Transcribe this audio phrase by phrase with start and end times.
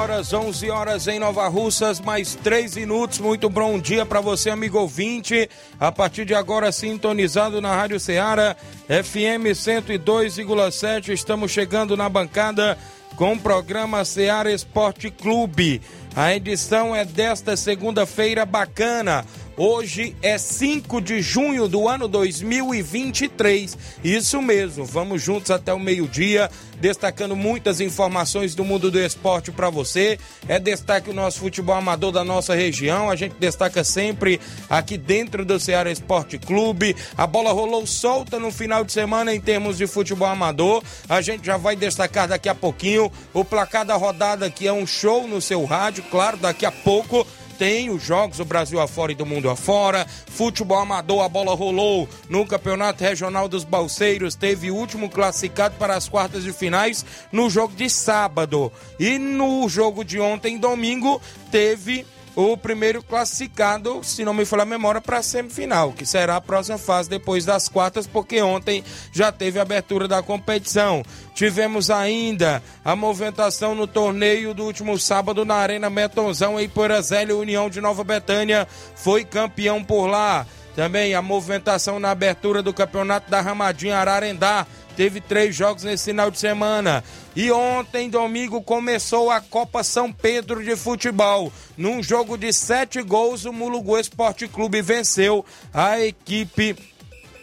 [0.00, 3.18] Horas, 11 horas em Nova Russas, mais 3 minutos.
[3.18, 5.46] Muito bom dia para você, amigo ouvinte.
[5.78, 8.56] A partir de agora, sintonizado na Rádio Ceará,
[8.86, 11.10] FM 102,7.
[11.10, 12.78] Estamos chegando na bancada
[13.14, 15.82] com o programa Ceará Esporte Clube.
[16.16, 19.26] A edição é desta segunda-feira bacana.
[19.62, 23.76] Hoje é 5 de junho do ano 2023.
[24.02, 29.68] Isso mesmo, vamos juntos até o meio-dia, destacando muitas informações do mundo do esporte para
[29.68, 30.18] você.
[30.48, 33.10] É destaque o nosso futebol amador da nossa região.
[33.10, 36.96] A gente destaca sempre aqui dentro do Ceará Esporte Clube.
[37.14, 40.82] A bola rolou solta no final de semana em termos de futebol amador.
[41.06, 44.86] A gente já vai destacar daqui a pouquinho o placar da rodada, que é um
[44.86, 46.02] show no seu rádio.
[46.04, 47.26] Claro, daqui a pouco
[47.60, 50.06] tem os jogos do Brasil afora e do mundo afora.
[50.06, 54.34] Futebol amador, a bola rolou no Campeonato Regional dos Balseiros.
[54.34, 58.72] Teve o último classificado para as quartas de finais no jogo de sábado.
[58.98, 61.20] E no jogo de ontem, domingo,
[61.50, 62.06] teve
[62.40, 66.40] o primeiro classificado, se não me falar a memória, para a semifinal, que será a
[66.40, 71.02] próxima fase depois das quartas, porque ontem já teve a abertura da competição.
[71.34, 77.68] Tivemos ainda a movimentação no torneio do último sábado na Arena Metonzão em Porazélia, União
[77.68, 80.46] de Nova Betânia foi campeão por lá.
[80.74, 86.30] Também a movimentação na abertura do campeonato da Ramadinha Ararendá teve três jogos nesse final
[86.30, 87.02] de semana.
[87.34, 91.52] E ontem, domingo, começou a Copa São Pedro de Futebol.
[91.76, 96.76] Num jogo de sete gols, o Mulugu Esporte Clube venceu a equipe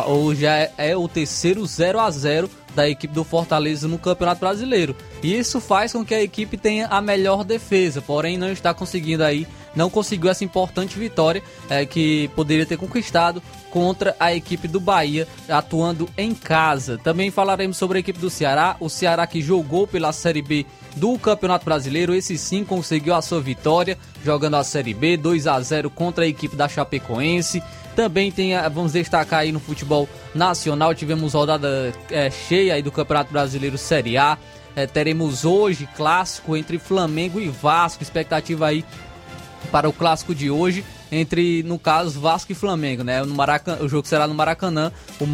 [0.07, 4.95] Hoje é, é o terceiro 0 a 0 da equipe do Fortaleza no Campeonato Brasileiro.
[5.23, 9.23] E isso faz com que a equipe tenha a melhor defesa, porém não está conseguindo
[9.23, 14.79] aí, não conseguiu essa importante vitória é, que poderia ter conquistado contra a equipe do
[14.79, 16.97] Bahia, atuando em casa.
[16.97, 21.19] Também falaremos sobre a equipe do Ceará, o Ceará que jogou pela Série B do
[21.19, 25.89] Campeonato Brasileiro, esse sim conseguiu a sua vitória, jogando a Série B 2 a 0
[25.89, 27.61] contra a equipe da Chapecoense.
[27.95, 33.31] Também tem, vamos destacar aí no futebol nacional, tivemos rodada é, cheia aí do Campeonato
[33.31, 34.37] Brasileiro Série A.
[34.75, 38.83] É, teremos hoje clássico entre Flamengo e Vasco, expectativa aí
[39.71, 43.23] para o clássico de hoje entre, no caso, Vasco e Flamengo, né?
[43.23, 45.25] No Maracanã, o jogo será no Maracanã, o,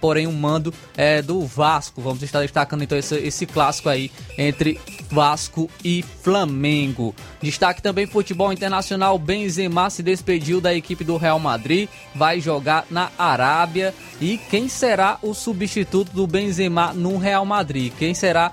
[0.00, 2.00] porém o mando é do Vasco.
[2.00, 4.80] Vamos estar destacando então esse, esse clássico aí entre
[5.10, 7.14] Vasco e Flamengo.
[7.42, 13.10] Destaque também futebol internacional, Benzema se despediu da equipe do Real Madrid, vai jogar na
[13.18, 13.94] Arábia.
[14.20, 17.92] E quem será o substituto do Benzema no Real Madrid?
[17.98, 18.52] Quem será?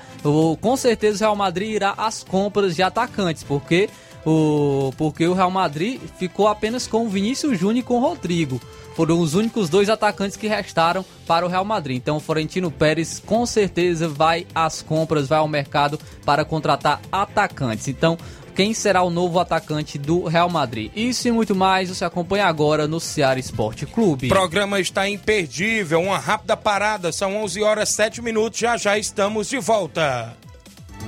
[0.61, 3.89] Com certeza o Real Madrid irá às compras de atacantes, porque
[4.27, 8.59] o, porque o Real Madrid ficou apenas com o Vinícius Júnior e com o Rodrigo.
[8.93, 11.95] Foram os únicos dois atacantes que restaram para o Real Madrid.
[11.95, 17.87] Então o Florentino Pérez com certeza vai às compras, vai ao mercado para contratar atacantes.
[17.87, 18.17] Então
[18.53, 20.91] quem será o novo atacante do Real Madrid.
[20.95, 24.25] Isso e muito mais você acompanha agora no Ceará Esporte Clube.
[24.25, 29.47] O programa está imperdível, uma rápida parada, são 11 horas 7 minutos, já já estamos
[29.47, 30.35] de volta.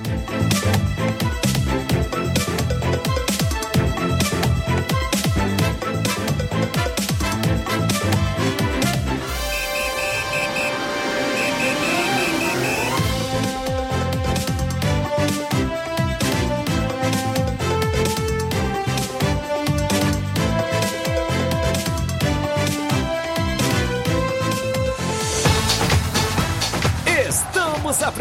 [0.06, 0.69] Estamos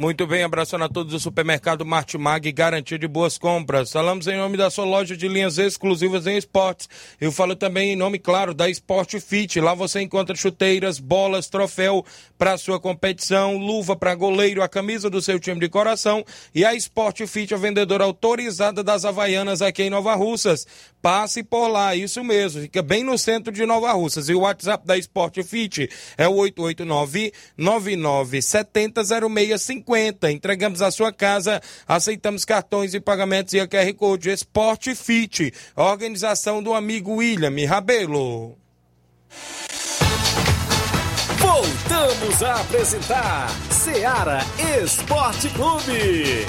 [0.00, 3.92] Muito bem, abraçando a todos do supermercado Martimag, garantia de boas compras.
[3.92, 6.88] Falamos em nome da sua loja de linhas exclusivas em esportes.
[7.20, 9.60] Eu falo também em nome, claro, da Sport Fit.
[9.60, 12.02] Lá você encontra chuteiras, bolas, troféu
[12.38, 16.24] para sua competição, luva para goleiro, a camisa do seu time de coração
[16.54, 20.66] e a Sport Fit, a vendedora autorizada das Havaianas aqui em Nova Russas.
[21.02, 24.28] Passe por lá, isso mesmo, fica bem no centro de Nova Russas.
[24.28, 25.88] E o WhatsApp da Sport Fit
[26.18, 30.30] é o 889 9970 0650.
[30.30, 35.54] Entregamos a sua casa, aceitamos cartões e pagamentos e a QR Code Sport Fit.
[35.74, 38.58] Organização do amigo William Rabelo.
[41.38, 44.40] Voltamos a apresentar Seara
[44.82, 46.44] Esporte Clube.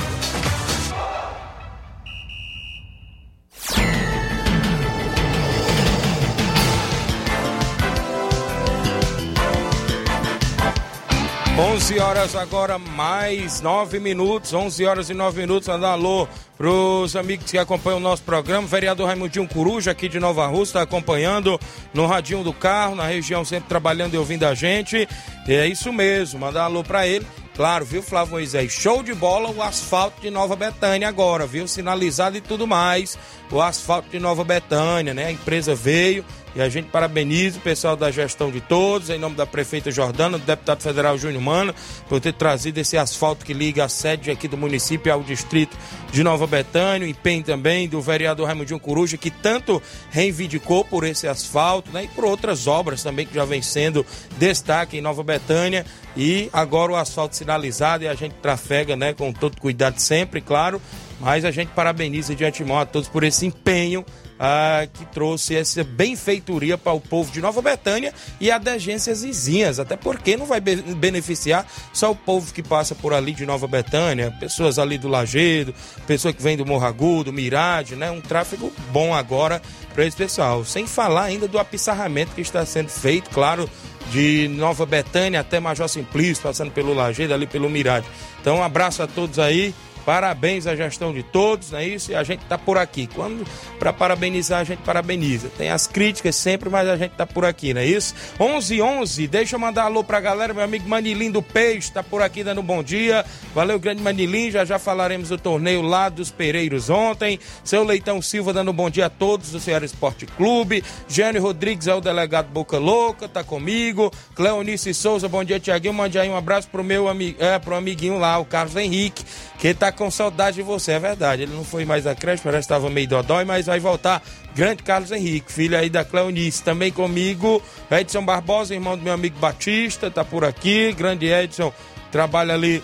[11.59, 15.67] 11 horas agora, mais 9 minutos, 11 horas e 9 minutos.
[15.67, 16.27] Andar alô
[16.57, 18.65] para os amigos que acompanham o nosso programa.
[18.65, 21.59] Vereador Raimundinho Coruja, aqui de Nova Rússia, está acompanhando
[21.93, 25.07] no radinho do carro, na região, sempre trabalhando e ouvindo a gente.
[25.45, 27.27] E é isso mesmo, mandar alô para ele.
[27.53, 28.71] Claro, viu, Flávio Moisés?
[28.71, 31.67] Show de bola o asfalto de Nova Betânia agora, viu?
[31.67, 33.19] Sinalizado e tudo mais.
[33.51, 35.25] O asfalto de Nova Betânia, né?
[35.25, 36.23] A empresa veio
[36.55, 40.37] e a gente parabeniza o pessoal da gestão de todos, em nome da prefeita Jordana,
[40.37, 41.73] do deputado federal Júnior Mano,
[42.09, 45.77] por ter trazido esse asfalto que liga a sede aqui do município ao distrito
[46.11, 51.91] de Nova Betânia, empenho também do vereador Raimundinho Coruja, que tanto reivindicou por esse asfalto,
[51.91, 54.05] né, e por outras obras também que já vem sendo
[54.37, 55.85] destaque em Nova Betânia,
[56.17, 60.81] e agora o asfalto sinalizado e a gente trafega, né, com todo cuidado sempre, claro,
[61.19, 64.03] mas a gente parabeniza de antemão a todos por esse empenho
[64.43, 69.95] ah, que trouxe essa benfeitoria para o povo de Nova Betânia e adegências vizinhas, até
[69.95, 74.79] porque não vai beneficiar só o povo que passa por ali de Nova Betânia, pessoas
[74.79, 75.75] ali do Lagedo,
[76.07, 78.09] pessoas que vêm do Morro Agudo, Mirade, né?
[78.09, 79.61] Um tráfego bom agora
[79.93, 80.65] para esse pessoal.
[80.65, 83.69] Sem falar ainda do apissarramento que está sendo feito, claro,
[84.11, 88.07] de Nova Betânia até Major Simplício, passando pelo Lagedo, ali pelo Mirade.
[88.41, 89.71] Então, um abraço a todos aí.
[90.05, 92.11] Parabéns à gestão de todos, não é isso?
[92.11, 93.07] E a gente está por aqui.
[93.13, 93.45] Quando
[93.79, 95.49] para parabenizar, a gente parabeniza.
[95.57, 98.13] Tem as críticas sempre, mas a gente está por aqui, não é isso?
[98.39, 102.03] 11 11, deixa eu mandar alô para a galera, meu amigo Manilim do Peixe está
[102.03, 103.25] por aqui dando um bom dia.
[103.53, 107.39] Valeu, grande Manilim, já já falaremos do torneio lá dos Pereiros ontem.
[107.63, 110.83] Seu Leitão Silva dando um bom dia a todos do Ceará Esporte Clube.
[111.07, 114.11] Jânio Rodrigues é o delegado Boca Louca, tá comigo.
[114.35, 115.93] Cleonice Souza, bom dia, Tiaguinho.
[115.93, 119.23] Mande aí um abraço pro meu amigo, é, pro amiguinho lá, o Carlos Henrique
[119.61, 121.43] que tá com saudade de você, é verdade.
[121.43, 124.21] Ele não foi mais a creche, parece que estava meio dodói, mas vai voltar.
[124.55, 126.63] Grande Carlos Henrique, filho aí da Cleonice.
[126.63, 130.91] Também comigo, Edson Barbosa, irmão do meu amigo Batista, tá por aqui.
[130.93, 131.73] Grande Edson,
[132.11, 132.83] trabalha ali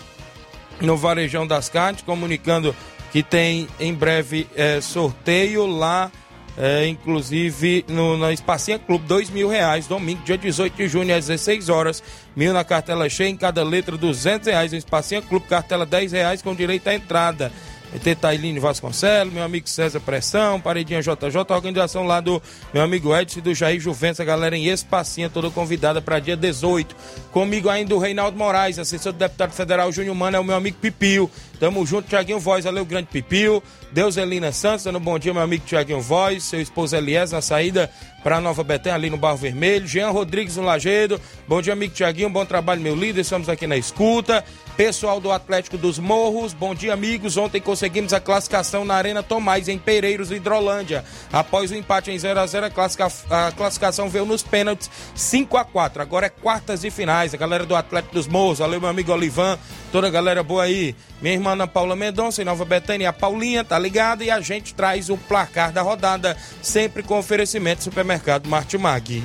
[0.80, 2.74] no Varejão das Carnes, comunicando
[3.12, 6.10] que tem em breve é, sorteio lá
[6.58, 11.26] é, inclusive no, na Espacinha Clube, dois mil reais, domingo, dia 18 de junho, às
[11.26, 12.02] 16 horas,
[12.34, 16.42] mil na cartela cheia, em cada letra, duzentos reais, no Espacinha Clube, cartela dez reais,
[16.42, 17.52] com direito à entrada.
[17.94, 22.40] ET Tailine Vasconcelos, meu amigo César Pressão, Paredinha JJ, organização lá do
[22.72, 26.36] meu amigo Edson e do Jair Juventus, a galera em Espacinha, toda convidada para dia
[26.36, 26.94] 18.
[27.32, 30.76] Comigo ainda o Reinaldo Moraes, assessor do deputado federal Júnior Mano, é o meu amigo
[30.80, 33.62] Pipio, Tamo junto, Tiaguinho Voz, valeu, grande Pipio.
[33.90, 37.90] Deus Elina Santos, dando bom dia, meu amigo Tiaguinho Voz, seu esposo Elias na saída
[38.22, 39.86] para Nova Betânia, ali no Barro Vermelho.
[39.86, 41.20] Jean Rodrigues no Lagedo.
[41.48, 43.22] Bom dia, amigo Tiaguinho, bom trabalho, meu líder.
[43.22, 44.44] Estamos aqui na escuta.
[44.78, 47.36] Pessoal do Atlético dos Morros, bom dia, amigos.
[47.36, 51.04] Ontem conseguimos a classificação na Arena Tomás, em Pereiros, Hidrolândia.
[51.32, 53.48] Após o empate em 0 a 0 a, classifica...
[53.48, 57.34] a classificação veio nos pênaltis 5 a 4 Agora é quartas e finais.
[57.34, 59.58] A galera do Atlético dos Morros, valeu, meu amigo Olivan,
[59.90, 60.94] toda a galera boa aí.
[61.20, 64.22] Minha irmã Ana Paula Mendonça, em Nova Betânia, a Paulinha, tá ligada?
[64.22, 69.24] E a gente traz o placar da rodada, sempre com oferecimento do supermercado Martimag.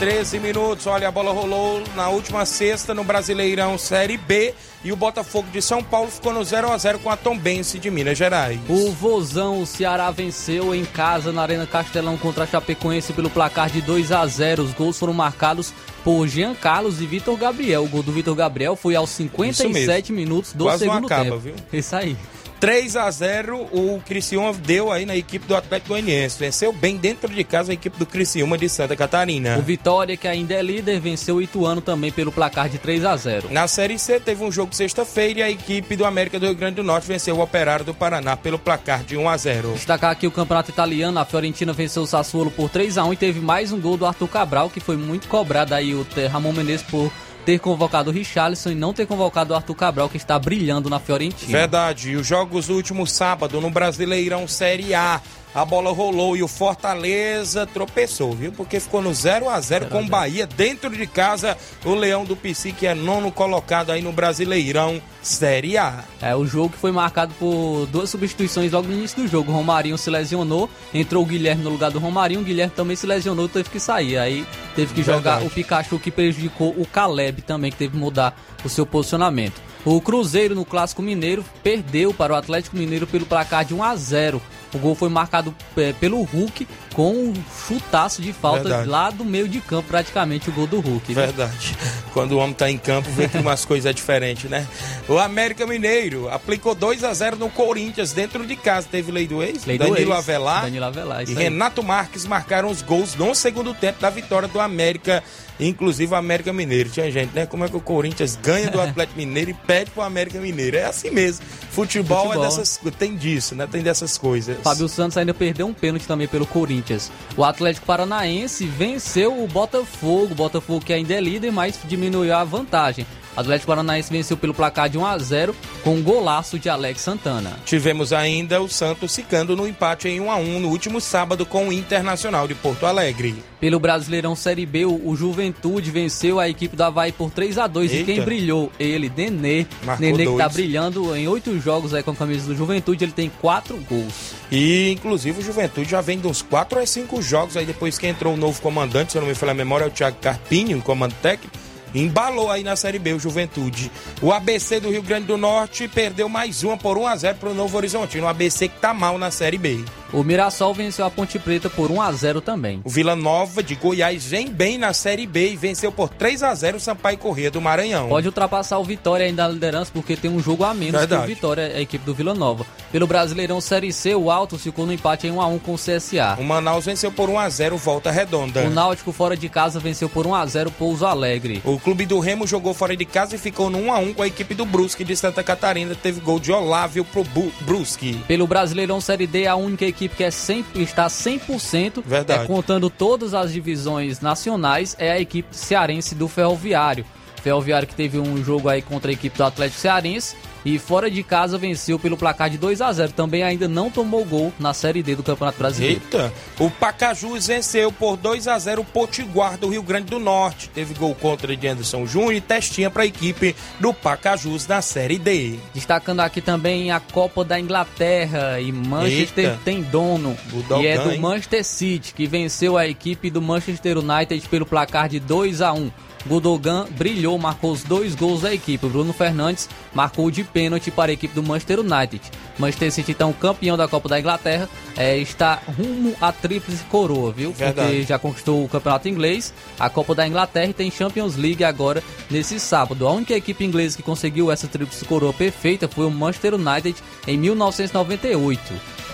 [0.00, 0.86] 13 minutos.
[0.86, 5.60] Olha, a bola rolou na última sexta no Brasileirão Série B e o Botafogo de
[5.60, 8.58] São Paulo ficou no 0 a 0 com a Tombense de Minas Gerais.
[8.66, 13.68] O Vozão, o Ceará venceu em casa na Arena Castelão contra a Chapecoense pelo placar
[13.68, 14.62] de 2 a 0.
[14.62, 15.70] Os gols foram marcados
[16.02, 17.84] por Jean Carlos e Vitor Gabriel.
[17.84, 21.38] O gol do Vitor Gabriel foi aos 57 minutos do Quase segundo não acaba, tempo.
[21.40, 21.54] viu?
[21.70, 22.16] Isso aí.
[22.60, 26.38] 3 a 0 o Criciúma deu aí na equipe do Atlético Goianiense.
[26.38, 29.56] Venceu bem dentro de casa a equipe do Criciúma de Santa Catarina.
[29.56, 33.16] O Vitória, que ainda é líder, venceu o Ituano também pelo placar de 3 a
[33.16, 33.48] 0.
[33.50, 36.76] Na Série C teve um jogo sexta-feira e a equipe do América do Rio Grande
[36.76, 39.72] do Norte venceu o Operário do Paraná pelo placar de 1 a 0.
[39.72, 43.16] Destacar aqui o campeonato italiano, a Fiorentina venceu o Sassuolo por 3 a 1 e
[43.16, 46.82] teve mais um gol do Arthur Cabral, que foi muito cobrado aí o Ramon Menezes
[46.82, 47.10] por
[47.44, 50.98] ter convocado o Richarlison e não ter convocado o Arthur Cabral, que está brilhando na
[50.98, 51.50] Fiorentina.
[51.50, 52.10] Verdade.
[52.10, 55.20] E os jogos do último sábado no Brasileirão Série A.
[55.52, 58.52] A bola rolou e o Fortaleza tropeçou, viu?
[58.52, 61.58] Porque ficou no 0 a 0 com o Bahia dentro de casa.
[61.84, 66.04] O Leão do Pici, que é nono colocado aí no Brasileirão Série A.
[66.22, 69.50] É, o jogo que foi marcado por duas substituições logo no início do jogo.
[69.50, 73.06] O Romarinho se lesionou, entrou o Guilherme no lugar do Romarinho, o Guilherme também se
[73.06, 74.18] lesionou, teve que sair.
[74.18, 75.46] Aí teve que jogar Verdade.
[75.46, 79.60] o Pikachu, que prejudicou o Caleb também, que teve que mudar o seu posicionamento.
[79.84, 83.96] O Cruzeiro no Clássico Mineiro perdeu para o Atlético Mineiro pelo placar de 1 a
[83.96, 84.42] 0.
[84.74, 87.34] O gol foi marcado é, pelo Hulk com um
[87.66, 88.88] chutaço de falta Verdade.
[88.88, 91.14] lá do meio de campo, praticamente o gol do Hulk.
[91.14, 91.76] Verdade.
[92.12, 94.66] Quando o homem tá em campo, vê que umas coisas diferentes, né?
[95.08, 98.88] O América Mineiro aplicou 2 a 0 no Corinthians dentro de casa.
[98.90, 99.64] Teve lei do ex?
[99.64, 100.18] Lei do Danilo ex.
[100.18, 100.62] Avelar.
[100.62, 101.34] Danilo Avelar, e aí.
[101.34, 105.22] Renato Marques marcaram os gols no segundo tempo da vitória do América,
[105.58, 106.90] inclusive o América Mineiro.
[106.90, 107.46] Tinha gente, né?
[107.46, 110.76] Como é que o Corinthians ganha do Atlético Mineiro e pede pro América Mineiro?
[110.76, 111.44] É assim mesmo.
[111.70, 112.44] Futebol, Futebol.
[112.44, 113.68] é dessas tem disso, né?
[113.70, 114.56] Tem dessas coisas.
[114.60, 117.10] Fábio Santos ainda perdeu um pênalti também pelo Corinthians.
[117.36, 120.32] O Atlético Paranaense venceu o Botafogo.
[120.32, 123.06] O Botafogo que ainda é líder, mas diminuiu a vantagem.
[123.40, 127.58] Atlético Paranaense venceu pelo placar de 1 a 0 com um golaço de Alex Santana.
[127.64, 131.68] Tivemos ainda o Santos ficando no empate em 1 a 1 no último sábado com
[131.68, 133.42] o Internacional de Porto Alegre.
[133.60, 137.92] Pelo Brasileirão Série B, o, Juventude venceu a equipe do Havaí por 3 a 2
[137.92, 138.12] E Eita.
[138.12, 138.72] quem brilhou?
[138.78, 139.66] Ele, Nenê.
[139.84, 143.04] Marcou Nenê que tá brilhando em oito jogos aí com a camisa do Juventude.
[143.04, 144.32] Ele tem quatro gols.
[144.50, 148.06] E, inclusive, o Juventude já vem de uns 4 a 5 jogos aí depois que
[148.06, 150.78] entrou o novo comandante, se eu não me falha a memória, é o Thiago Carpinho,
[150.78, 151.69] o comando técnico.
[151.94, 153.90] Embalou aí na Série B o Juventude.
[154.22, 157.50] O ABC do Rio Grande do Norte perdeu mais uma por 1 a 0 para
[157.50, 158.26] o Novo Horizontino.
[158.26, 159.84] O ABC que tá mal na Série B.
[160.12, 162.80] O Mirassol venceu a Ponte Preta por 1 a 0 também.
[162.84, 166.54] O Vila Nova de Goiás vem bem na Série B e venceu por 3 a
[166.54, 168.08] 0 o Sampaio Corrêa do Maranhão.
[168.08, 171.22] Pode ultrapassar o Vitória ainda na liderança, porque tem um jogo a menos Verdade.
[171.26, 172.66] que o Vitória, a equipe do Vila Nova.
[172.90, 176.36] Pelo Brasileirão Série C, o Alto ficou no empate em 1x1 com o CSA.
[176.40, 178.62] O Manaus venceu por 1 a 0 Volta Redonda.
[178.62, 181.62] O Náutico fora de casa venceu por 1x0 Pouso Alegre.
[181.64, 184.22] O clube do Remo jogou fora de casa e ficou no 1 a 1 com
[184.22, 185.94] a equipe do Brusque de Santa Catarina.
[185.94, 188.18] Teve gol de Olávio pro Bu- Brusque.
[188.26, 192.44] Pelo Brasileirão Série D, a única equipe que é 100, está 100%, Verdade.
[192.44, 197.04] é, contando todas as divisões nacionais, é a equipe cearense do Ferroviário.
[197.42, 201.22] Ferroviário que teve um jogo aí contra a equipe do Atlético Cearense e fora de
[201.22, 205.02] casa venceu pelo placar de 2 a 0 Também ainda não tomou gol na Série
[205.02, 206.00] D do Campeonato Brasileiro.
[206.02, 210.68] Eita, o Pacajus venceu por 2 a 0 o Potiguar do Rio Grande do Norte.
[210.70, 215.18] Teve gol contra de Anderson Júnior e testinha para a equipe do Pacajus na Série
[215.18, 215.58] D.
[215.74, 219.60] Destacando aqui também a Copa da Inglaterra e Manchester Eita.
[219.64, 220.36] tem dono.
[220.50, 221.20] Dogão, e é do hein?
[221.20, 225.90] Manchester City, que venceu a equipe do Manchester United pelo placar de 2 a 1
[226.26, 228.86] Gudogan brilhou, marcou os dois gols da equipe.
[228.86, 232.20] Bruno Fernandes marcou de pênalti para a equipe do Manchester United.
[232.58, 237.52] Manchester City, então, campeão da Copa da Inglaterra, é, está rumo à tríplice coroa, viu?
[237.52, 237.88] Verdade.
[237.88, 242.02] Porque já conquistou o campeonato inglês, a Copa da Inglaterra e tem Champions League agora
[242.30, 243.06] nesse sábado.
[243.08, 246.96] A única equipe inglesa que conseguiu essa tríplice coroa perfeita foi o Manchester United
[247.26, 248.60] em 1998.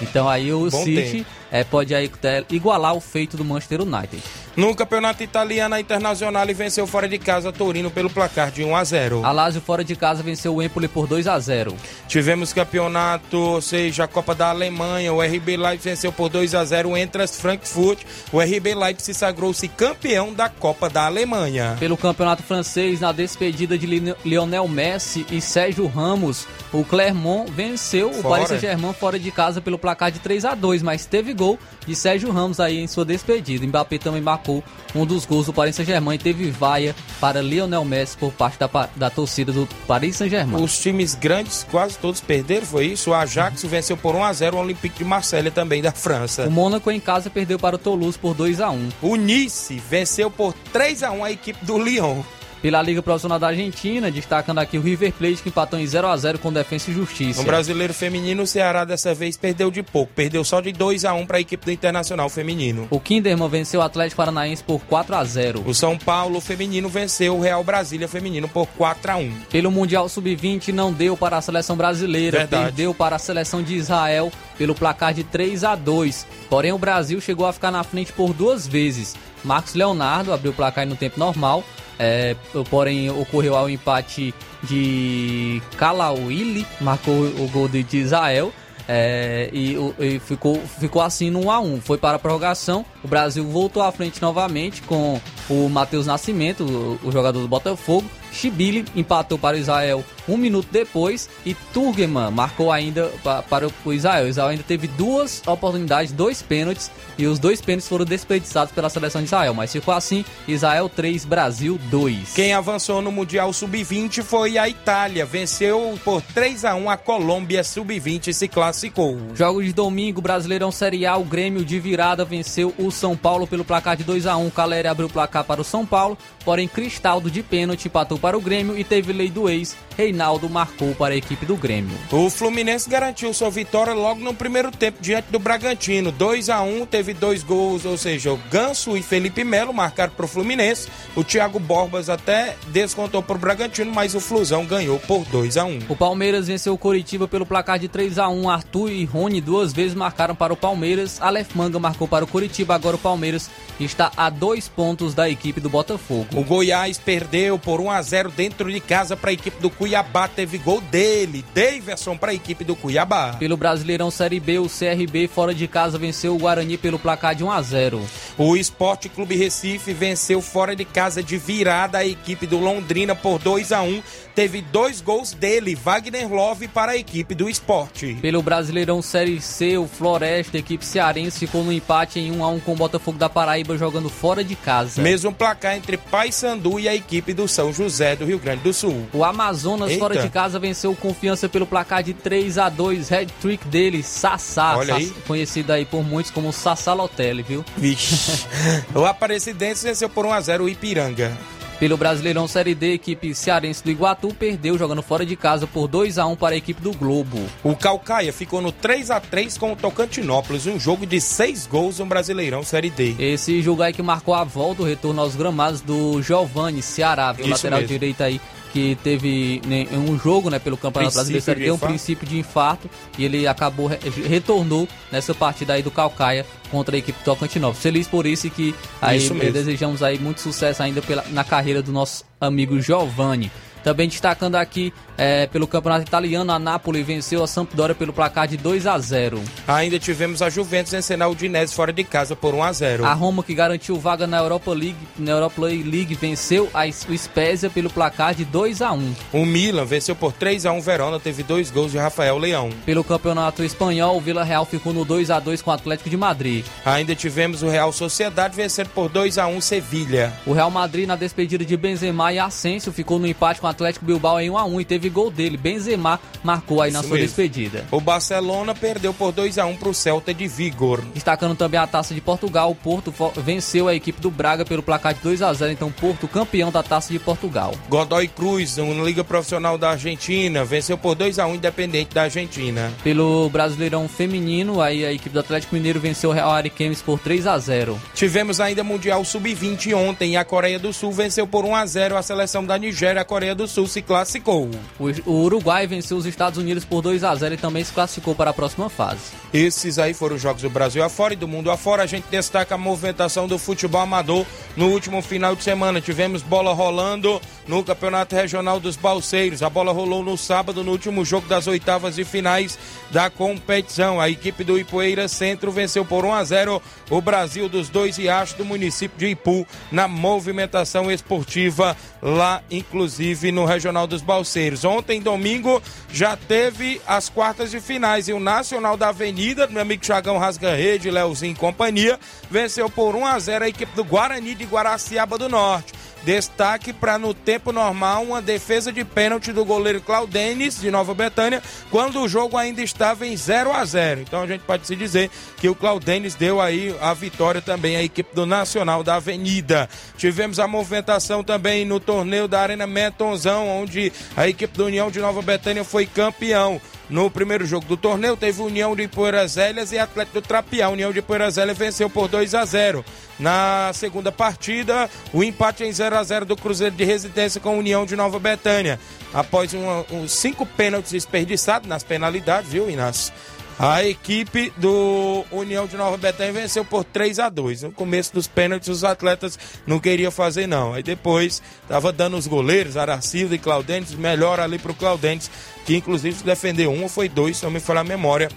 [0.03, 4.23] Então aí o Bom City é, pode aí até igualar o feito do Manchester United.
[4.57, 8.85] No campeonato italiano, a Internacional venceu fora de casa Torino pelo placar de 1 a
[8.85, 9.23] 0.
[9.23, 11.77] A Lazio fora de casa venceu o Empoli por 2 a 0.
[12.09, 15.13] Tivemos campeonato, ou seja, a Copa da Alemanha.
[15.13, 17.99] O RB Leipzig venceu por 2 a 0 o Entras Frankfurt.
[18.33, 21.77] O RB Leipzig sagrou-se campeão da Copa da Alemanha.
[21.79, 28.09] Pelo campeonato francês, na despedida de Li- Lionel Messi e Sérgio Ramos, o Clermont venceu
[28.09, 28.29] o Fora.
[28.37, 31.95] Paris Saint-Germain fora de casa pelo placar de 3 a 2, mas teve gol de
[31.95, 33.67] Sérgio Ramos aí em sua despedida.
[33.67, 34.46] Mbappé também marcou
[34.95, 38.89] um dos gols do Paris Saint-Germain e teve vaia para Lionel Messi por parte da,
[38.95, 40.63] da torcida do Paris Saint-Germain.
[40.63, 43.11] Os times grandes quase todos perderam, foi isso?
[43.11, 46.47] O Ajax venceu por 1 a 0 o Olympique de Marselha também da França.
[46.47, 48.89] O Mônaco em casa perdeu para o Toulouse por 2 a 1.
[49.03, 52.23] O Nice venceu por 3 a 1 a equipe do Lyon.
[52.67, 56.17] Pela Liga Profissional da Argentina, destacando aqui o River Plate que empatou em 0 a
[56.17, 57.39] 0 com Defensa e Justiça.
[57.41, 60.13] No brasileiro feminino, o Ceará dessa vez perdeu de pouco.
[60.13, 62.89] Perdeu só de 2 a 1 para a equipe do Internacional feminino.
[62.91, 65.63] O Kinderman venceu o Atlético Paranaense por 4 a 0.
[65.65, 69.33] O São Paulo feminino venceu o Real Brasília feminino por 4 a 1.
[69.49, 72.65] Pelo Mundial Sub-20 não deu para a seleção brasileira, Verdade.
[72.65, 76.27] perdeu para a seleção de Israel pelo placar de 3 a 2.
[76.51, 79.15] Porém o Brasil chegou a ficar na frente por duas vezes.
[79.45, 81.63] Marcos Leonardo abriu o placar no tempo normal,
[81.99, 82.37] é,
[82.71, 88.53] porém ocorreu ao empate de Kalauili, marcou o gol de Israel.
[88.89, 92.85] é, e, e ficou, ficou assim no 1 a 1 Foi para a prorrogação.
[93.03, 98.09] O Brasil voltou à frente novamente com o Matheus Nascimento, o, o jogador do Botafogo.
[98.37, 103.93] Chibili empatou para o Israel um minuto depois e Turgeman marcou ainda pa- para o
[103.93, 104.27] Israel.
[104.27, 108.91] O Israel ainda teve duas oportunidades, dois pênaltis e os dois pênaltis foram desperdiçados pela
[108.91, 109.55] seleção de Israel.
[109.55, 112.35] Mas ficou assim: Israel 3, Brasil 2.
[112.35, 115.25] Quem avançou no Mundial Sub-20 foi a Itália.
[115.25, 119.17] Venceu por 3 a 1 a Colômbia Sub-20 e se classificou.
[119.35, 123.65] Jogos de domingo, Brasileirão Série A, o Grêmio de virada venceu o São Paulo pelo
[123.65, 127.31] placar de 2 a 1 Caleri abriu o placar para o São Paulo, porém Cristaldo
[127.31, 129.77] de pênalti empatou para o Grêmio e teve lei do ex.
[129.95, 131.97] Reinaldo marcou para a equipe do Grêmio.
[132.11, 136.11] O Fluminense garantiu sua vitória logo no primeiro tempo diante do Bragantino.
[136.13, 140.25] 2 a 1 teve dois gols, ou seja, o Ganso e Felipe Melo marcaram para
[140.25, 140.89] o Fluminense.
[141.15, 145.65] O Thiago Borbas até descontou para o Bragantino, mas o Flusão ganhou por 2 a
[145.65, 149.41] 1 O Palmeiras venceu o Coritiba pelo placar de 3 a 1 Arthur e Rony
[149.41, 151.21] duas vezes marcaram para o Palmeiras.
[151.21, 152.75] Aleph Manga marcou para o Coritiba.
[152.75, 156.27] Agora o Palmeiras está a dois pontos da equipe do Botafogo.
[156.35, 160.29] O Goiás perdeu por 1 a 0 dentro de casa para a equipe do Cuiabá.
[160.29, 163.35] Teve gol dele, Daverson para a equipe do Cuiabá.
[163.35, 167.43] Pelo Brasileirão Série B, o CRB fora de casa venceu o Guarani pelo placar de
[167.43, 168.07] 1 a 0.
[168.39, 173.39] O Esporte Clube Recife venceu fora de casa de virada a equipe do Londrina por
[173.39, 174.03] 2 a 1
[174.37, 178.19] Teve dois gols dele, Wagner Love, para a equipe do esporte.
[178.21, 182.61] Pelo Brasileirão Série C, o Floresta, equipe cearense, ficou no empate em 1 a 1
[182.61, 185.01] com o Botafogo da Paraíba jogando fora de casa.
[185.01, 189.07] Mesmo placar entre Paysandu e a equipe do São José do Rio Grande do Sul.
[189.13, 190.01] O Amazonas Eita.
[190.01, 194.77] fora de casa venceu Confiança pelo placar de 3 a 2 Head trick dele, Sassá,
[194.77, 195.13] Olha aí.
[195.27, 197.65] Conhecido aí por muitos como Sassá Lotelli, viu?
[197.77, 198.47] Vixe.
[198.95, 201.37] o Aparecidense venceu por 1 a 0 o Ipiranga.
[201.79, 205.87] Pelo Brasileirão Série D, a equipe cearense do Iguatu perdeu jogando fora de casa por
[205.87, 207.39] 2 a 1 para a equipe do Globo.
[207.63, 211.99] O Calcaia ficou no 3 a 3 com o Tocantinópolis, um jogo de seis gols
[211.99, 213.15] no Brasileirão Série D.
[213.19, 217.47] Esse jogo aí que marcou a volta, o retorno aos gramados do Giovanni Ceará, viu?
[217.47, 217.93] Lateral mesmo.
[217.93, 218.41] direito aí,
[218.77, 221.87] que teve né, um jogo né, pelo Campeonato Princípio Brasileiro Série de D, um infarto.
[221.95, 226.99] princípio de infarto, e ele acabou, re- retornou nessa partida aí do Calcaia contra a
[226.99, 227.83] equipe Tocantinópolis.
[227.83, 231.43] Feliz por isso e que aí Isso eh, desejamos aí muito sucesso ainda pela, na
[231.43, 233.51] carreira do nosso amigo Giovanni.
[233.87, 238.57] Também destacando aqui é, pelo campeonato italiano, a Napoli venceu a Sampdoria pelo placar de
[238.57, 239.41] 2 a 0.
[239.69, 243.05] Ainda tivemos a Juventus vencendo a Udinese fora de casa por 1 a 0.
[243.07, 247.71] A Roma que garantiu vaga na Europa League, na Europa League venceu a, o Spezia
[247.71, 249.15] pelo placar de 2 a 1.
[249.33, 252.71] O Milan venceu por 3 a 1 Verona, teve dois gols de Rafael Leão.
[252.85, 256.17] Pelo campeonato espanhol, o Vila Real ficou no 2 a 2 com o Atlético de
[256.17, 256.67] Madrid.
[256.85, 260.33] Ainda tivemos o Real Sociedade vencendo por 2 a 1 Sevilha.
[260.45, 264.05] O Real Madrid na despedida de Benzema e Asensio ficou no empate com o Atlético
[264.05, 265.57] Bilbao em 1 a 1 e teve gol dele.
[265.57, 267.29] Benzema marcou aí na Isso sua mesmo.
[267.29, 267.85] despedida.
[267.91, 271.03] O Barcelona perdeu por 2 a 1 para o Celta de Vigor.
[271.15, 275.15] Destacando também a Taça de Portugal, o Porto venceu a equipe do Braga pelo placar
[275.15, 277.75] de 2 a 0 então Porto campeão da Taça de Portugal.
[277.89, 282.93] Godoy Cruz, na Liga Profissional da Argentina, venceu por 2 a 1 Independente da Argentina.
[283.05, 287.47] Pelo Brasileirão Feminino, aí a equipe do Atlético Mineiro venceu o Real Ariquemes por 3
[287.47, 291.75] a 0 Tivemos ainda Mundial Sub-20 ontem e a Coreia do Sul venceu por 1
[291.75, 293.21] a 0 a seleção da Nigéria.
[293.21, 294.71] A Coreia do Sul se classificou.
[294.99, 298.51] O, Uruguai venceu os Estados Unidos por 2 a 0 e também se classificou para
[298.51, 299.33] a próxima fase.
[299.53, 302.03] Esses aí foram os jogos do Brasil afora e do mundo afora.
[302.03, 304.45] A gente destaca a movimentação do futebol amador
[304.77, 306.01] no último final de semana.
[306.01, 309.63] Tivemos bola rolando no Campeonato Regional dos Balseiros.
[309.63, 312.79] A bola rolou no sábado, no último jogo das oitavas de finais
[313.11, 314.21] da competição.
[314.21, 318.57] A equipe do Ipueira Centro venceu por 1 a 0 o Brasil dos dois riachos
[318.57, 324.85] do município de Ipu na movimentação esportiva lá, inclusive no Regional dos Balseiros.
[324.85, 325.83] Ontem, domingo,
[326.13, 330.75] já teve as quartas de finais e o Nacional da Avenida, meu amigo Chagão Rasga
[330.75, 332.19] Rede, Leozinho e companhia,
[332.51, 335.93] venceu por 1 a 0 a equipe do Guarani de Guaraciaba do Norte.
[336.27, 341.63] Destaque para no tempo normal uma defesa de pênalti do goleiro Claudenis de Nova Betânia,
[341.89, 344.23] quando o jogo ainda estava em 0 a 0.
[344.23, 348.03] Então a gente pode se dizer que o Claudenis deu aí a vitória também à
[348.03, 349.89] equipe do Nacional da Avenida.
[350.19, 355.21] Tivemos a movimentação também no torneio da Arena Metonzão, onde a equipe do União de
[355.21, 356.81] Nova Betânia foi campeão.
[357.09, 360.89] No primeiro jogo do torneio, teve União de Poeiras e Atlético do Trapiá.
[360.89, 363.05] União de Poeiras venceu por 2 a 0.
[363.39, 367.73] Na segunda partida, o empate em 0 a 0 do Cruzeiro de Residência com a
[367.73, 368.99] União de Nova Betânia.
[369.33, 373.33] Após uma- uns cinco pênaltis desperdiçados nas penalidades, viu, Inácio?
[373.79, 378.47] A equipe do União de Nova Betânia venceu por 3 a 2 No começo dos
[378.47, 380.95] pênaltis, os atletas não queriam fazer, não.
[380.95, 385.51] Aí depois tava dando os goleiros, Aracildo e Claudentes, melhor ali pro Claudentes,
[385.85, 388.49] que inclusive defendeu um foi dois, se não me falar a memória,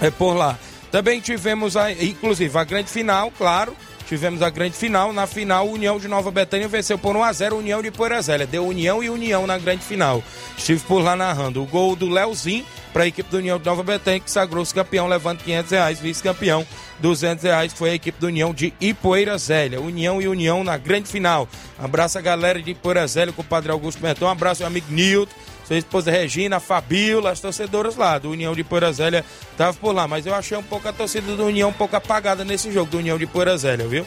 [0.00, 0.58] é por lá.
[0.90, 3.74] Também tivemos, a, inclusive, a grande final, claro.
[4.06, 5.12] Tivemos a grande final.
[5.12, 8.46] Na final, União de Nova Betânia venceu por 1 a 0 União de Poeirazélia.
[8.46, 10.22] Deu União e União na grande final.
[10.56, 13.82] Estive por lá narrando o gol do Leozinho para a equipe do União de Nova
[13.82, 15.98] Betânia, que sagrou-se campeão, levando 500 reais.
[15.98, 16.66] Vice-campeão,
[17.00, 17.72] 200 reais.
[17.72, 19.80] Foi a equipe do União de Ipoeirazélia.
[19.80, 21.48] União e União na grande final.
[21.78, 24.26] Abraço a galera de Ipoeirazélia, com o Padre Augusto Menton.
[24.26, 25.32] Um abraço ao amigo Nilton
[25.64, 30.06] sua esposa Regina, Fabiola, as torcedoras lá do União de Poeirazélia estavam por lá.
[30.06, 32.98] Mas eu achei um pouco a torcida do União um pouco apagada nesse jogo do
[32.98, 34.06] União de Poeirazélia, viu?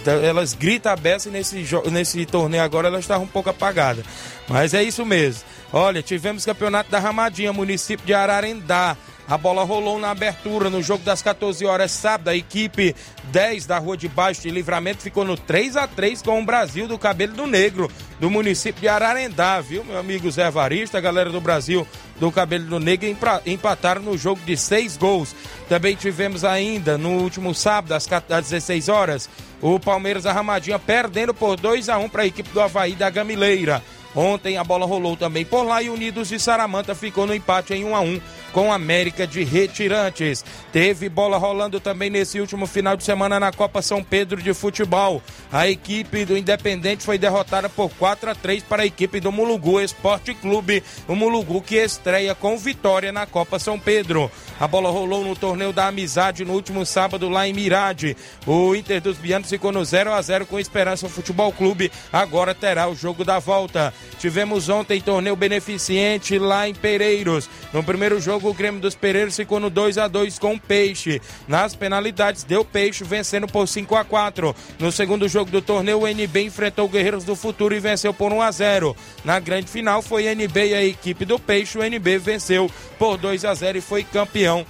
[0.00, 4.04] Então, elas gritam a beça e nesse, nesse torneio agora elas estavam um pouco apagadas.
[4.48, 5.42] Mas é isso mesmo.
[5.72, 8.96] Olha, tivemos campeonato da Ramadinha, município de Ararendá.
[9.28, 12.28] A bola rolou na abertura no jogo das 14 horas sábado.
[12.28, 16.40] A equipe 10 da Rua de Baixo de Livramento ficou no 3 a 3 com
[16.40, 20.98] o Brasil do Cabelo do Negro, do município de Ararendá, viu, meu amigo Zé Varista,
[20.98, 21.86] a galera do Brasil
[22.20, 23.08] do Cabelo do Negro
[23.44, 25.34] empataram no jogo de seis gols.
[25.68, 31.34] Também tivemos ainda no último sábado, às 14 às 16 horas, o Palmeiras Arramadinha perdendo
[31.34, 33.82] por 2 a 1 para a equipe do Havaí da Gamileira.
[34.16, 37.84] Ontem a bola rolou também por lá e Unidos de Saramanta ficou no empate em
[37.84, 38.20] 1 a 1
[38.52, 40.44] com América de Retirantes.
[40.72, 45.22] Teve bola rolando também nesse último final de semana na Copa São Pedro de Futebol.
[45.52, 49.80] A equipe do Independente foi derrotada por 4 a 3 para a equipe do Mulugu
[49.80, 50.82] Esporte Clube.
[51.08, 54.30] O Mulugu que estreia com vitória na Copa São Pedro.
[54.60, 58.16] A bola rolou no torneio da Amizade no último sábado lá em Mirade.
[58.46, 61.90] O Inter dos Bianos ficou no 0 a 0 com Esperança Futebol Clube.
[62.12, 63.92] Agora terá o jogo da volta.
[64.18, 67.48] Tivemos ontem torneio beneficente lá em Pereiros.
[67.72, 71.20] No primeiro jogo, o Grêmio dos Pereiros ficou no 2 a 2 com o Peixe.
[71.46, 76.08] Nas penalidades, deu Peixe vencendo por 5 a 4 No segundo jogo do torneio, o
[76.08, 80.02] NB enfrentou o Guerreiros do Futuro e venceu por 1 a 0 Na grande final,
[80.02, 81.78] foi NB e a equipe do Peixe.
[81.78, 84.66] O NB venceu por 2 a 0 e foi campeão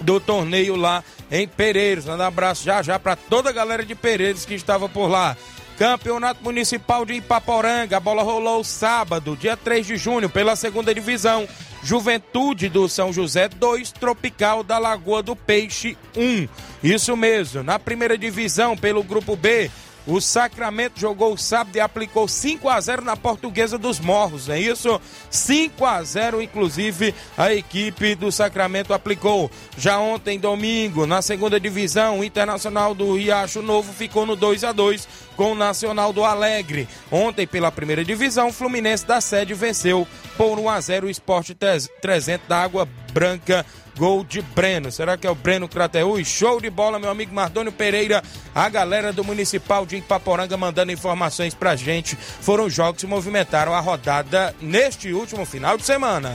[0.00, 2.04] do torneio lá em Pereiros.
[2.04, 5.36] Manda um abraço já já para toda a galera de Pereiros que estava por lá.
[5.78, 11.48] Campeonato Municipal de Ipaporanga, a bola rolou sábado, dia 3 de junho, pela segunda divisão.
[11.82, 16.48] Juventude do São José 2, Tropical da Lagoa do Peixe 1.
[16.82, 17.62] Isso mesmo.
[17.62, 19.70] Na primeira divisão, pelo grupo B,
[20.04, 25.00] O Sacramento jogou sábado e aplicou 5 a 0 na Portuguesa dos Morros, é isso?
[25.30, 29.48] 5 a 0 inclusive a equipe do Sacramento aplicou.
[29.78, 34.72] Já ontem, domingo, na segunda divisão, o Internacional do Riacho Novo ficou no 2 a
[34.72, 36.88] 2 com o Nacional do Alegre.
[37.10, 41.54] Ontem, pela primeira divisão, o Fluminense da sede venceu por 1 a 0 o Esporte
[41.54, 43.64] 300 da Água Branca
[43.96, 44.90] Gol de Breno.
[44.90, 46.26] Será que é o Breno Crateús?
[46.26, 48.22] Show de bola, meu amigo Mardônio Pereira.
[48.54, 52.16] A galera do Municipal de Ipaporanga mandando informações pra gente.
[52.16, 56.34] Foram jogos que movimentaram a rodada neste último final de semana.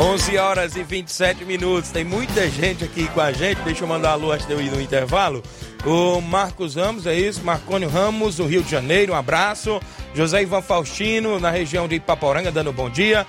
[0.00, 1.90] 11 horas e 27 minutos.
[1.90, 3.60] Tem muita gente aqui com a gente.
[3.60, 5.42] Deixa eu mandar a lua antes de eu ir no intervalo.
[5.84, 7.44] O Marcos Ramos, é isso.
[7.44, 9.78] Marcônio Ramos, do Rio de Janeiro, um abraço.
[10.14, 13.26] José Ivan Faustino, na região de Ipaporanga, dando bom dia.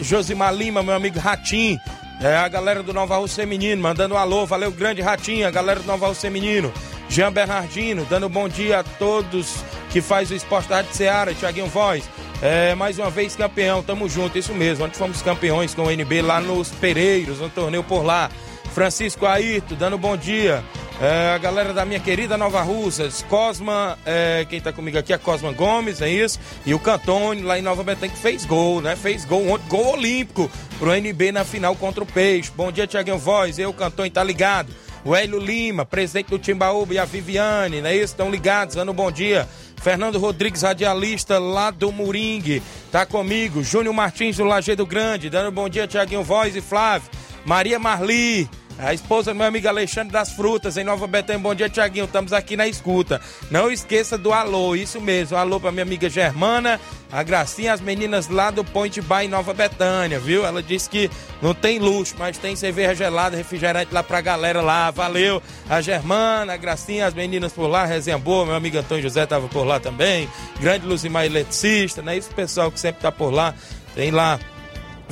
[0.00, 1.78] Josimar Lima, meu amigo Ratim.
[2.22, 4.46] É a galera do Nova Rússia Feminino, mandando um alô.
[4.46, 6.72] Valeu, grande Ratinho, a galera do Nova Rússia Feminino.
[7.10, 9.56] Jean Bernardino, dando bom dia a todos
[9.90, 11.34] que faz o esporte da Rádio Seara.
[11.34, 12.02] Tiaguinho Voz.
[12.42, 14.84] É, mais uma vez campeão, tamo junto, isso mesmo.
[14.84, 18.28] Ontem fomos campeões com o NB lá nos Pereiros, no torneio por lá.
[18.74, 20.64] Francisco Ayrton, dando bom dia.
[21.00, 25.18] É, a galera da minha querida Nova Russas, Cosma, é, quem tá comigo aqui é
[25.18, 26.40] Cosma Gomes, é isso?
[26.66, 28.96] E o Cantone, lá em Nova Betânia, que fez gol, né?
[28.96, 30.50] Fez gol ontem, gol olímpico
[30.80, 32.50] pro NB na final contra o Peixe.
[32.56, 34.72] Bom dia, Tiaguinho Voz, eu, Cantone, tá ligado?
[35.04, 38.14] O Hélio Lima, presidente do Timbaúba e a Viviane, não é isso?
[38.14, 39.48] Estão ligados, dando bom dia.
[39.82, 43.64] Fernando Rodrigues, radialista lá do Moringue, tá comigo.
[43.64, 47.10] Júnior Martins do Lajeado Grande, dando bom dia, Tiaguinho Voz e Flávio.
[47.44, 51.40] Maria Marli, a esposa do meu amigo Alexandre das Frutas, em Nova Betânia.
[51.40, 52.06] Bom dia, Tiaguinho.
[52.06, 53.20] Estamos aqui na escuta.
[53.50, 55.36] Não esqueça do alô, isso mesmo.
[55.36, 56.80] Alô para minha amiga Germana,
[57.10, 60.44] a Gracinha, as meninas lá do Point Bar em Nova Betânia, viu?
[60.44, 64.90] Ela disse que não tem luxo, mas tem cerveja gelada, refrigerante lá pra galera lá.
[64.90, 65.42] Valeu.
[65.68, 68.46] A Germana, a Gracinha, as meninas por lá, resenha boa.
[68.46, 70.28] Meu amigo Antônio José tava por lá também.
[70.60, 72.16] Grande Luzimar Eletricista, né?
[72.16, 73.54] Isso pessoal que sempre tá por lá.
[73.94, 74.40] Tem lá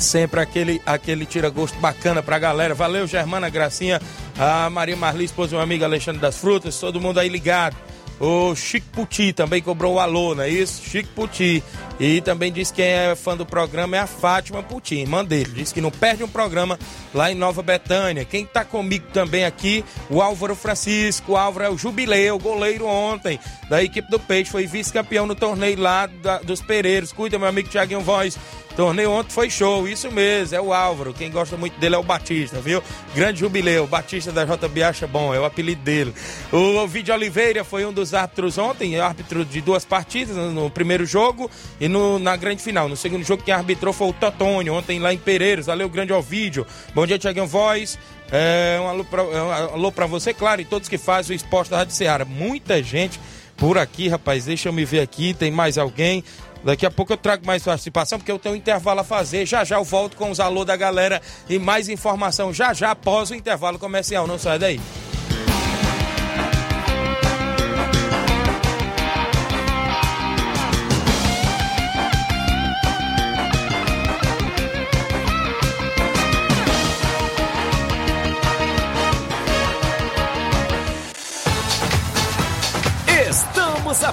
[0.00, 2.74] Sempre aquele, aquele tira-gosto bacana pra galera.
[2.74, 4.00] Valeu, Germana Gracinha,
[4.38, 7.76] a Maria Marli, esposa do meu amigo Alexandre das Frutas, todo mundo aí ligado.
[8.18, 10.82] O Chico Puti também cobrou o alô, não é isso?
[10.82, 11.62] Chico Puti.
[12.00, 15.52] E também disse que quem é fã do programa é a Fátima Puti, irmã dele.
[15.54, 16.78] Diz que não perde um programa
[17.12, 18.24] lá em Nova Betânia.
[18.24, 21.32] Quem tá comigo também aqui, o Álvaro Francisco.
[21.32, 24.50] O Álvaro é o jubileu, goleiro ontem da equipe do Peixe.
[24.50, 27.12] Foi vice-campeão no torneio lá da, dos Pereiros.
[27.12, 28.38] Cuida, meu amigo Tiaguinho Voz.
[28.76, 31.12] Torneio ontem foi show, isso mesmo, é o Álvaro.
[31.12, 32.82] Quem gosta muito dele é o Batista, viu?
[33.14, 36.14] Grande jubileu, Batista da JB acha bom, é o apelido dele.
[36.52, 41.50] O Vídeo Oliveira foi um dos árbitros ontem, árbitro de duas partidas, no primeiro jogo
[41.80, 42.88] e no, na grande final.
[42.88, 45.66] No segundo jogo, quem arbitrou foi o Totônio, ontem lá em Pereiros.
[45.66, 46.66] Valeu, grande Ovídio.
[46.94, 47.98] Bom dia, Tiaguinho Voz.
[48.32, 51.70] É, um alô pra, um alô pra você, claro, e todos que fazem o esporte
[51.70, 52.24] da Rádio Ceará.
[52.24, 53.20] Muita gente
[53.56, 54.44] por aqui, rapaz.
[54.44, 56.24] Deixa eu me ver aqui, tem mais alguém.
[56.62, 59.46] Daqui a pouco eu trago mais participação, porque eu tenho um intervalo a fazer.
[59.46, 63.30] Já já eu volto com os alô da galera e mais informação já já após
[63.30, 64.26] o intervalo comercial.
[64.26, 64.80] Não sai daí.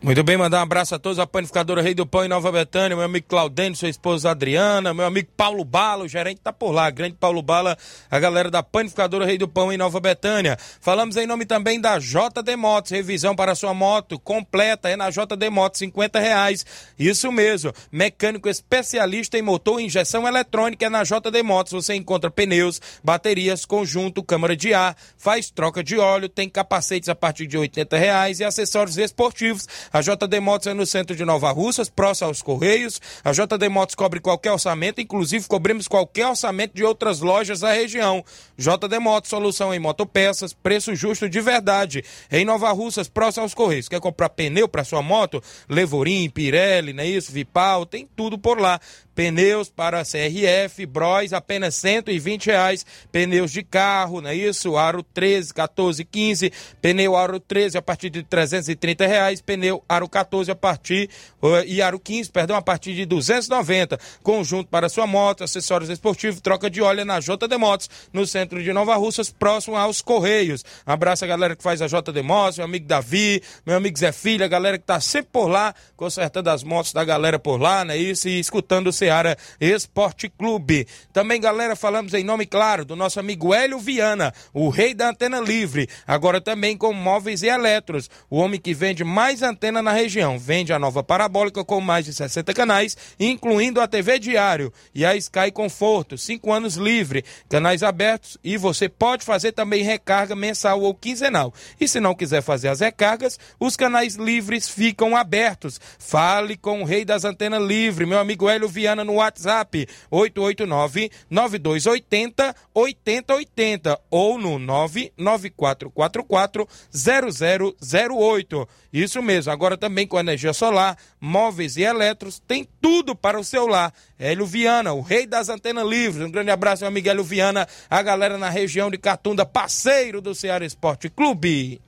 [0.00, 2.96] Muito bem, mandar um abraço a todos, a panificadora Rei do Pão em Nova Betânia,
[2.96, 6.88] meu amigo Claudênio, sua esposa Adriana, meu amigo Paulo Bala, o gerente tá por lá,
[6.88, 7.76] grande Paulo Bala,
[8.08, 10.56] a galera da panificadora Rei do Pão em Nova Betânia.
[10.80, 15.50] Falamos em nome também da JD Motos, revisão para sua moto completa, é na JD
[15.50, 16.64] Motos, 50 reais.
[16.96, 22.30] Isso mesmo, mecânico especialista em motor e injeção eletrônica é na JD Motos, você encontra
[22.30, 27.58] pneus, baterias, conjunto, câmara de ar, faz troca de óleo, tem capacetes a partir de
[27.58, 32.28] 80 reais e acessórios esportivos a JD Motos é no centro de Nova Russas, próximo
[32.28, 33.00] aos Correios.
[33.24, 38.24] A JD Motos cobre qualquer orçamento, inclusive cobrimos qualquer orçamento de outras lojas da região.
[38.56, 42.04] JD Motos, solução em motopeças, preço justo de verdade.
[42.30, 43.88] Em Nova Russas, próximo aos Correios.
[43.88, 45.42] Quer comprar pneu para sua moto?
[45.68, 47.32] Levorim, Pirelli, não é isso?
[47.32, 48.80] Vipal, tem tudo por lá.
[49.18, 52.86] Pneus para CRF, Bros, apenas 120 reais.
[53.10, 54.76] Pneus de carro, não é isso?
[54.76, 56.52] Aro 13, 14, 15.
[56.80, 59.40] Pneu Aro 13 a partir de 330 reais.
[59.40, 61.10] Pneu Aro 14 a partir,
[61.42, 63.98] uh, e Aro 15, perdão, a partir de 290.
[64.22, 68.72] Conjunto para sua moto, acessórios esportivos, troca de óleo na JD Motos, no centro de
[68.72, 70.64] Nova Russas, próximo aos Correios.
[70.86, 74.44] Abraço a galera que faz a JD Motos, meu amigo Davi, meu amigo Zé Filho,
[74.44, 77.94] a galera que tá sempre por lá, consertando as motos da galera por lá, não
[77.94, 78.28] é isso?
[78.28, 80.86] E escutando o Seara Esporte Clube.
[81.14, 85.40] Também, galera, falamos em nome, claro, do nosso amigo Hélio Viana, o rei da antena
[85.40, 85.88] livre.
[86.06, 88.10] Agora também com móveis e eletros.
[88.28, 90.38] O homem que vende mais antena na região.
[90.38, 95.16] Vende a nova parabólica com mais de 60 canais, incluindo a TV Diário e a
[95.16, 96.18] Sky Conforto.
[96.18, 101.54] Cinco anos livre, canais abertos e você pode fazer também recarga mensal ou quinzenal.
[101.80, 105.80] E se não quiser fazer as recargas, os canais livres ficam abertos.
[105.98, 114.00] Fale com o rei das antenas livre, meu amigo Hélio Viana no WhatsApp 889-9280 8080
[114.10, 118.68] ou no 99444 0008.
[118.92, 123.66] Isso mesmo, agora também com energia solar, móveis e eletros, tem tudo para o seu
[123.66, 123.92] lar.
[124.18, 126.26] Hélio Viana, o rei das antenas livres.
[126.26, 130.34] Um grande abraço, meu amigo Hélio Viana, a galera na região de Catunda, parceiro do
[130.34, 131.80] Ceará Esporte Clube.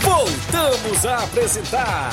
[0.00, 2.12] Voltamos a apresentar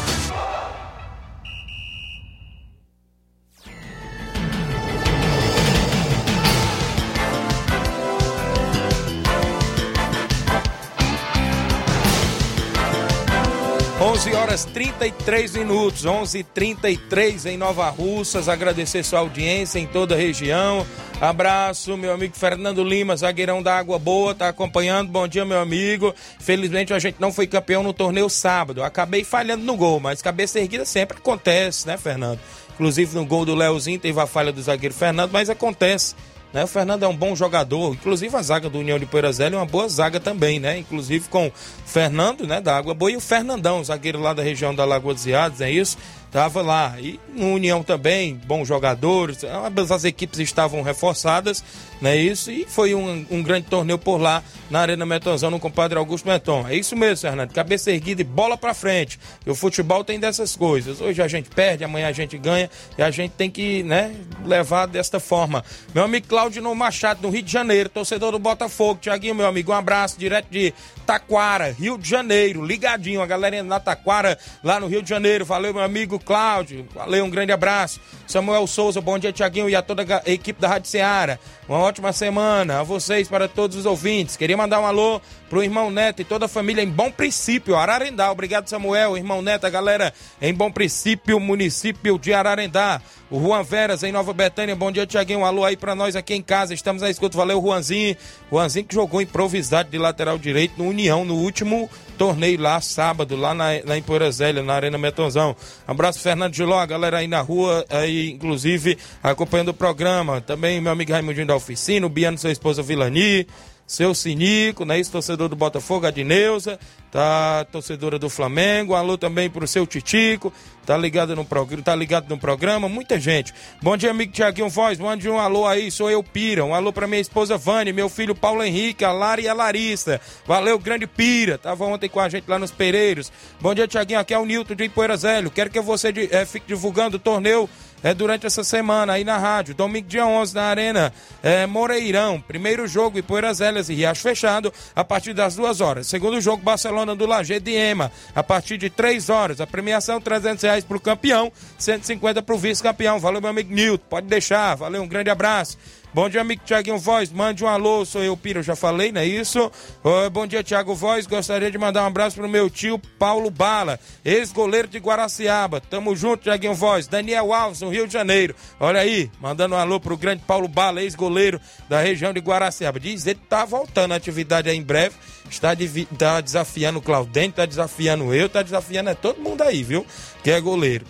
[14.01, 18.49] 11 horas 33 minutos, 11:33 em Nova Russas.
[18.49, 20.83] Agradecer sua audiência em toda a região.
[21.21, 25.11] Abraço, meu amigo Fernando Lima, zagueirão da Água Boa, tá acompanhando.
[25.11, 26.15] Bom dia, meu amigo.
[26.39, 28.83] Felizmente a gente não foi campeão no torneio sábado.
[28.83, 32.39] Acabei falhando no gol, mas cabeça erguida sempre acontece, né, Fernando?
[32.73, 36.15] Inclusive no gol do Leozinho teve a falha do zagueiro Fernando, mas acontece.
[36.53, 36.63] Né?
[36.63, 39.65] O Fernando é um bom jogador, inclusive a zaga do União de Poeiras é uma
[39.65, 40.77] boa zaga também, né?
[40.77, 41.51] Inclusive com
[41.85, 45.25] Fernando, né, da Água Boa e o Fernandão, zagueiro lá da região da Lagoa dos
[45.25, 45.97] Iados, é isso?
[46.31, 46.95] Tava lá.
[46.97, 51.61] E no União também, bons jogadores, ambas as equipes estavam reforçadas,
[51.99, 52.15] né?
[52.15, 56.27] Isso, e foi um, um grande torneio por lá na Arena Metonzão, no compadre Augusto
[56.27, 56.65] Meton.
[56.69, 57.51] É isso mesmo, Fernando.
[57.51, 59.19] Cabeça erguida e bola pra frente.
[59.45, 61.01] E o futebol tem dessas coisas.
[61.01, 64.15] Hoje a gente perde, amanhã a gente ganha, e a gente tem que, né,
[64.45, 65.65] levar desta forma.
[65.93, 69.01] Meu amigo Claudio Machado, no Rio de Janeiro, torcedor do Botafogo.
[69.01, 70.73] Tiaguinho, meu amigo, um abraço direto de
[71.05, 75.43] Taquara, Rio de Janeiro, ligadinho, a galera na Taquara, lá no Rio de Janeiro.
[75.43, 77.99] Valeu, meu amigo Cláudio, valeu, um grande abraço.
[78.27, 81.39] Samuel Souza, bom dia, Tiaguinho, e a toda a equipe da Rádio Seara.
[81.67, 84.35] Uma ótima semana a vocês, para todos os ouvintes.
[84.37, 85.21] Queria mandar um alô
[85.51, 88.31] pro irmão Neto e toda a família em Bom Princípio, Ararendá.
[88.31, 93.01] Obrigado, Samuel, irmão Neto, a galera em Bom Princípio, município de Ararendá.
[93.29, 94.77] O Juan Veras em Nova Betânia.
[94.77, 95.39] Bom dia, Tiaguinho.
[95.39, 96.73] Um alô aí pra nós aqui em casa.
[96.73, 97.37] Estamos na escuta.
[97.37, 98.15] Valeu, Juanzinho.
[98.49, 103.53] Juanzinho que jogou improvisado de lateral direito no União no último torneio lá, sábado, lá,
[103.53, 105.55] na, lá em Poeira Zélia, na Arena Metonzão.
[105.87, 110.39] Abraço, Fernando Giló, a galera aí na rua, aí, inclusive, acompanhando o programa.
[110.39, 113.47] Também meu amigo Raimundinho da Oficina, o Biano, sua esposa Vilani
[113.85, 114.99] seu Sinico, né?
[114.99, 116.79] Isso, torcedor do Botafogo, a Dineuza,
[117.11, 120.53] tá torcedora do Flamengo, alô também pro seu Titico,
[120.85, 123.53] tá ligado no programa, tá ligado no programa, muita gente.
[123.81, 127.05] Bom dia, amigo Tiaguinho Voz, mande um alô aí, sou eu, Pira, um alô pra
[127.05, 131.57] minha esposa Vani, meu filho Paulo Henrique, a Lara e a Larissa, valeu, grande Pira,
[131.57, 133.31] tava ontem com a gente lá nos Pereiros.
[133.59, 136.65] Bom dia, Tiaguinho, aqui é o Nilton de Poeira Zélio, quero que você é, fique
[136.67, 137.69] divulgando o torneio
[138.03, 139.75] é, durante essa semana aí na rádio.
[139.75, 142.41] Domingo, dia 11, na Arena é, Moreirão.
[142.41, 146.07] Primeiro jogo, Ipoeiras Elas e Riacho Fechado, a partir das duas horas.
[146.07, 149.61] Segundo jogo, Barcelona do Lajeado de Ema, a partir de três horas.
[149.61, 153.19] A premiação, 300 reais pro campeão, 150 pro vice-campeão.
[153.19, 154.05] Valeu, meu amigo Nilton.
[154.09, 154.75] Pode deixar.
[154.75, 155.77] Valeu, um grande abraço.
[156.13, 157.31] Bom dia, amigo Tiaguinho Voz.
[157.31, 159.71] Mande um alô, sou eu, Piro, já falei, não é isso?
[160.03, 161.25] Uh, bom dia, Tiago Voz.
[161.25, 165.79] Gostaria de mandar um abraço pro meu tio Paulo Bala, ex-goleiro de Guaraciaba.
[165.79, 167.07] Tamo junto, Tiaguinho Voz.
[167.07, 168.53] Daniel Alves, no Rio de Janeiro.
[168.77, 172.99] Olha aí, mandando um alô pro grande Paulo Bala, ex-goleiro da região de Guaraciaba.
[172.99, 175.15] Diz ele que tá voltando a atividade aí em breve.
[175.49, 175.69] Está
[176.17, 180.05] tá desafiando o Claudente, tá desafiando eu, tá desafiando é todo mundo aí, viu?
[180.43, 181.05] Que é goleiro.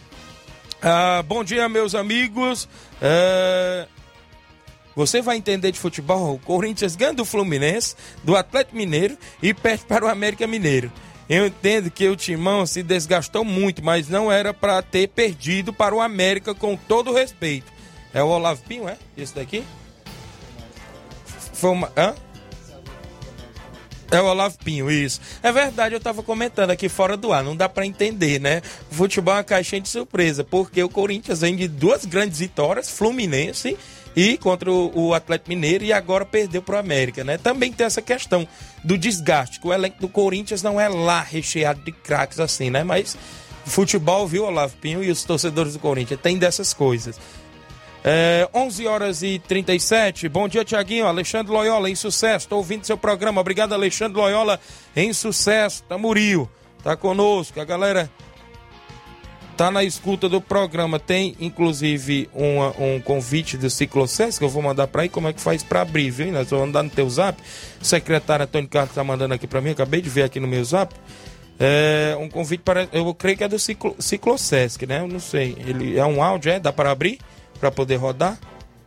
[0.79, 2.69] Ah, bom dia, meus amigos.
[3.01, 3.87] É...
[4.95, 6.35] Você vai entender de futebol?
[6.35, 10.91] O Corinthians ganha do Fluminense, do Atlético Mineiro e perde para o América Mineiro.
[11.29, 15.95] Eu entendo que o Timão se desgastou muito, mas não era para ter perdido para
[15.95, 17.71] o América com todo respeito.
[18.13, 18.97] É o Olavo Pinho, é?
[19.15, 19.63] Esse daqui?
[21.53, 21.89] Foi uma.
[21.95, 22.13] Hã?
[24.11, 25.21] É o Olavo Pinho, isso.
[25.41, 28.61] É verdade, eu tava comentando aqui fora do ar, não dá para entender, né?
[28.91, 32.89] O futebol é uma caixinha de surpresa, porque o Corinthians vem de duas grandes vitórias,
[32.89, 33.77] Fluminense
[34.15, 37.37] e contra o, Atlético Mineiro e agora perdeu para o América, né?
[37.37, 38.47] Também tem essa questão
[38.83, 42.83] do desgaste, que o elenco do Corinthians não é lá recheado de craques assim, né?
[42.83, 43.17] Mas
[43.65, 47.19] futebol, viu, Olavo Pinho, e os torcedores do Corinthians tem dessas coisas.
[48.03, 50.27] É, 11 horas e 37.
[50.27, 51.05] Bom dia, Tiaguinho.
[51.05, 52.45] Alexandre Loyola, em sucesso.
[52.45, 53.39] Estou ouvindo seu programa.
[53.39, 54.59] Obrigado, Alexandre Loyola,
[54.95, 55.83] em sucesso.
[55.83, 56.49] Tamuril,
[56.83, 57.61] tá conosco.
[57.61, 58.09] A galera
[59.65, 60.99] tá na escuta do programa.
[60.99, 65.09] Tem, inclusive, uma, um convite do Ciclocess que eu vou mandar para aí.
[65.09, 66.31] Como é que faz para abrir, viu?
[66.31, 67.39] Nós vamos mandar no teu zap.
[67.79, 69.69] O secretário Antônio Carlos tá mandando aqui para mim.
[69.69, 70.95] Acabei de ver aqui no meu zap.
[71.59, 72.87] É, um convite para.
[72.91, 75.01] Eu creio que é do Ciclo, Ciclosesc, né?
[75.01, 75.55] Eu não sei.
[75.59, 76.59] Ele é um áudio, é?
[76.59, 77.19] Dá para abrir?
[77.61, 78.39] para poder rodar.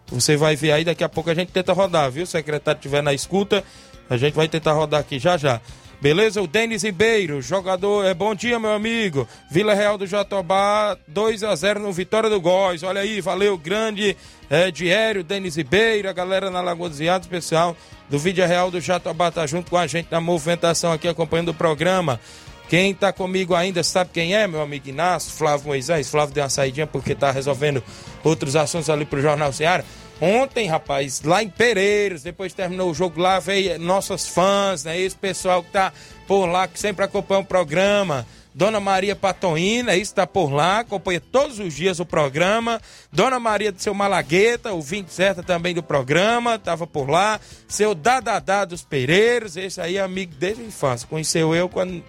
[0.09, 2.27] Você vai ver aí, daqui a pouco a gente tenta rodar, viu?
[2.27, 3.63] Se o secretário estiver na escuta,
[4.11, 5.61] a gente vai tentar rodar aqui já já.
[6.05, 6.43] Beleza?
[6.43, 8.05] O Denis Ribeiro, jogador.
[8.05, 9.27] É bom dia, meu amigo.
[9.51, 12.83] Vila Real do Jatobá, 2 a 0 no Vitória do Góis.
[12.83, 14.15] Olha aí, valeu, grande
[14.51, 17.75] é, Diério, Denis Ribeiro, a galera na Lagoa dos Iados, especial
[18.11, 21.55] do Vídeo Real do Jatobá tá junto com a gente na movimentação aqui acompanhando o
[21.55, 22.21] programa.
[22.69, 26.11] Quem está comigo ainda sabe quem é, meu amigo Inácio, Flávio Moisés.
[26.11, 27.83] Flávio deu uma saidinha porque está resolvendo
[28.23, 29.83] outros assuntos ali pro Jornal Ceará.
[30.21, 34.99] Ontem, rapaz, lá em Pereiros, depois terminou o jogo lá, veio nossos fãs, né?
[34.99, 35.93] Esse pessoal que tá
[36.27, 38.27] por lá, que sempre acompanha o programa.
[38.55, 42.81] Dona Maria Patoína, está por lá, acompanha todos os dias o programa.
[43.13, 47.41] Dona Maria do seu Malagueta, o 20 certa também do programa, estava por lá.
[47.67, 51.09] Seu Dadadá dos Pereiros, esse aí é amigo desde a infância.
[51.09, 52.01] Conheceu eu quando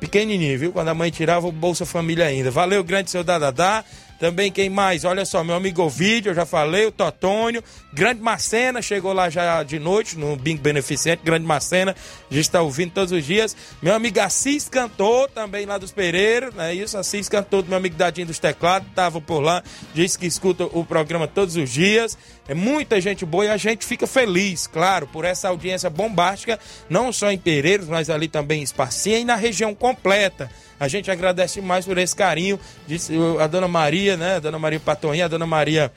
[0.00, 0.72] pequenininho, viu?
[0.72, 2.50] Quando a mãe tirava o Bolsa Família ainda.
[2.50, 3.84] Valeu, grande seu Dadadá.
[4.22, 5.04] Também quem mais?
[5.04, 7.60] Olha só, meu amigo Ovidio, eu já falei, o Totônio,
[7.92, 11.90] Grande Macena, chegou lá já de noite no Bingo Beneficente, Grande Macena,
[12.30, 13.56] a gente está ouvindo todos os dias.
[13.82, 16.72] Meu amigo Assis cantou também lá dos Pereiros, né?
[16.72, 19.60] Isso, Assis cantou do meu amigo Dadinho dos Teclados, tava por lá,
[19.92, 22.16] disse que escuta o programa todos os dias.
[22.46, 27.12] É muita gente boa e a gente fica feliz, claro, por essa audiência bombástica, não
[27.12, 30.48] só em Pereiros, mas ali também em Esparcinha e na região completa.
[30.82, 32.58] A gente agradece mais por esse carinho.
[32.88, 34.34] Disse a dona Maria, né?
[34.34, 35.92] A dona Maria Patonha, a dona Maria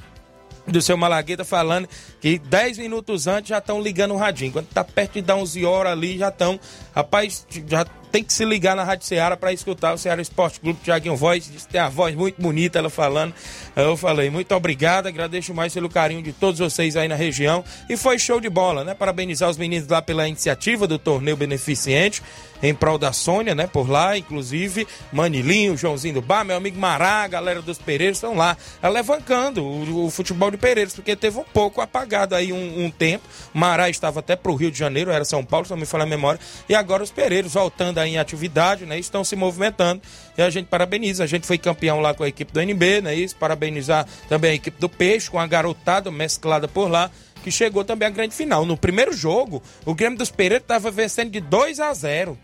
[0.67, 1.89] do seu Malagueta falando
[2.21, 4.51] que 10 minutos antes já estão ligando o radinho.
[4.51, 6.59] Quando tá perto de dar 11 horas ali, já estão.
[6.93, 10.79] Rapaz, já tem que se ligar na Rádio Ceará para escutar o Ceará Esporte Clube.
[10.83, 13.33] Tiaguinho Voz, tem a voz muito bonita ela falando.
[13.75, 17.63] Eu falei, muito obrigado, agradeço mais pelo carinho de todos vocês aí na região.
[17.89, 18.93] E foi show de bola, né?
[18.93, 22.21] Parabenizar os meninos lá pela iniciativa do torneio beneficente
[22.63, 23.67] em prol da Sônia, né?
[23.67, 28.57] Por lá, inclusive, Manilinho, Joãozinho do Bar, meu amigo Mará, galera dos Pereiros estão lá
[28.81, 33.27] alavancando o, o, futebol de Pereiros, porque teve um pouco apagado aí um, um tempo.
[33.53, 36.07] Mará estava até pro Rio de Janeiro, era São Paulo, se não me falar a
[36.07, 38.97] memória, e agora os Pereiros voltando aí em atividade, né?
[38.97, 40.01] Estão se movimentando
[40.37, 41.23] e a gente parabeniza.
[41.23, 43.15] A gente foi campeão lá com a equipe do NB, né?
[43.15, 43.35] Isso,
[43.65, 47.09] parabenizar também a equipe do Peixe, com a garotada mesclada por lá
[47.43, 48.65] que chegou também à grande final.
[48.65, 52.35] No primeiro jogo, o Grêmio dos Pereiros estava vencendo de 2 a 0.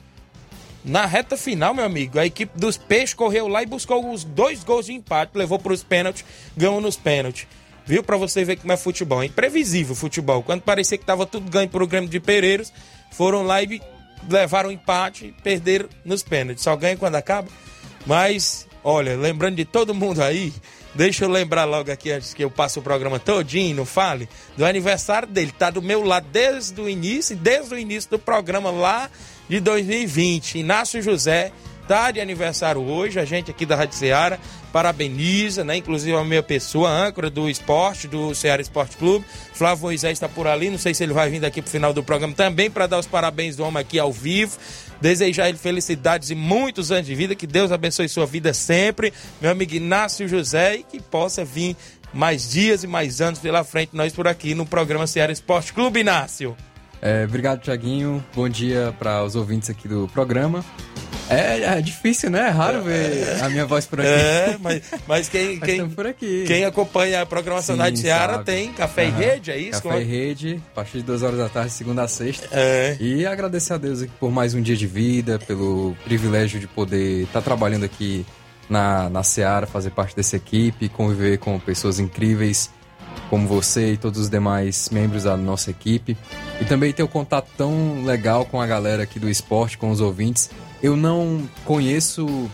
[0.86, 4.64] Na reta final, meu amigo, a equipe dos Peixes correu lá e buscou os dois
[4.64, 6.24] gols de empate, levou para os pênaltis,
[6.56, 7.48] ganhou nos pênaltis.
[7.84, 8.04] Viu?
[8.04, 9.24] Para você ver como é futebol.
[9.24, 10.44] É imprevisível o futebol.
[10.44, 12.72] Quando parecia que estava tudo ganho para o Grêmio de Pereiros,
[13.12, 13.82] foram lá e
[14.30, 16.64] levaram o empate e perderam nos pênaltis.
[16.64, 17.48] Só ganha quando acaba.
[18.06, 20.54] Mas, olha, lembrando de todo mundo aí,
[20.94, 24.28] deixa eu lembrar logo aqui, antes que eu passe o programa todinho, não fale,
[24.58, 25.54] do aniversário dele.
[25.58, 29.10] Tá do meu lado desde o início, desde o início do programa lá
[29.50, 30.60] de 2020.
[30.60, 31.52] Inácio José
[31.92, 34.40] tá de aniversário hoje, a gente aqui da Rádio Ceará.
[34.72, 35.76] parabeniza, né?
[35.76, 39.26] Inclusive a minha pessoa, âncora do esporte, do Ceará Esporte Clube.
[39.54, 42.02] Flávio Moisés está por ali, não sei se ele vai vir daqui pro final do
[42.02, 44.58] programa também para dar os parabéns do homem aqui ao vivo.
[45.02, 49.12] Desejar ele felicidades e muitos anos de vida, que Deus abençoe sua vida sempre.
[49.42, 51.76] Meu amigo Inácio José e que possa vir
[52.14, 56.00] mais dias e mais anos pela frente nós por aqui no programa Ceará Esporte Clube,
[56.00, 56.56] Inácio.
[57.02, 58.24] É, obrigado, Tiaguinho.
[58.36, 60.64] Bom dia para os ouvintes aqui do programa.
[61.28, 62.48] É, é, difícil, né?
[62.48, 64.10] É raro ver a minha voz por aqui.
[64.10, 65.90] É, mas, mas quem, quem,
[66.46, 68.44] quem acompanha a programação da Sim, sabe.
[68.44, 69.18] tem Café Aham.
[69.18, 69.82] e Rede, é isso?
[69.82, 72.48] Café e Rede, a partir de 2 horas da tarde, segunda a sexta.
[72.52, 72.98] É.
[73.00, 77.24] E agradecer a Deus aqui por mais um dia de vida, pelo privilégio de poder
[77.24, 78.26] estar trabalhando aqui
[78.70, 82.70] na, na Seara, fazer parte dessa equipe, conviver com pessoas incríveis
[83.30, 86.18] como você e todos os demais membros da nossa equipe.
[86.62, 90.00] E também ter um contato tão legal com a galera aqui do esporte, com os
[90.00, 90.50] ouvintes.
[90.82, 92.50] Eu não conheço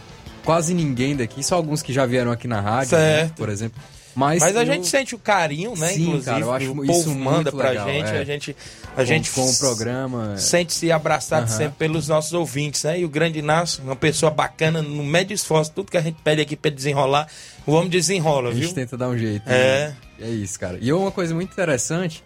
[0.45, 3.81] quase ninguém daqui, só alguns que já vieram aqui na rádio, né, por exemplo.
[4.15, 5.89] Mas, Mas a eu- gente sente o carinho, né?
[5.89, 8.17] Sim, Inclusive, cara, eu acho o isso povo manda pra legal, gente, é.
[8.17, 8.55] a gente,
[8.87, 10.35] a com- gente com o programa.
[10.37, 12.99] sente-se abraçado sempre pelos nossos ouvintes, né?
[12.99, 16.41] E o grande Inácio, uma pessoa bacana, no médio esforço, tudo que a gente pede
[16.41, 17.27] aqui pra ele desenrolar,
[17.65, 18.73] o homem desenrola, A gente viu?
[18.73, 19.47] tenta dar um jeito.
[19.47, 19.89] É.
[19.89, 19.95] né?
[20.21, 20.79] É isso, cara.
[20.81, 22.23] E uma coisa muito interessante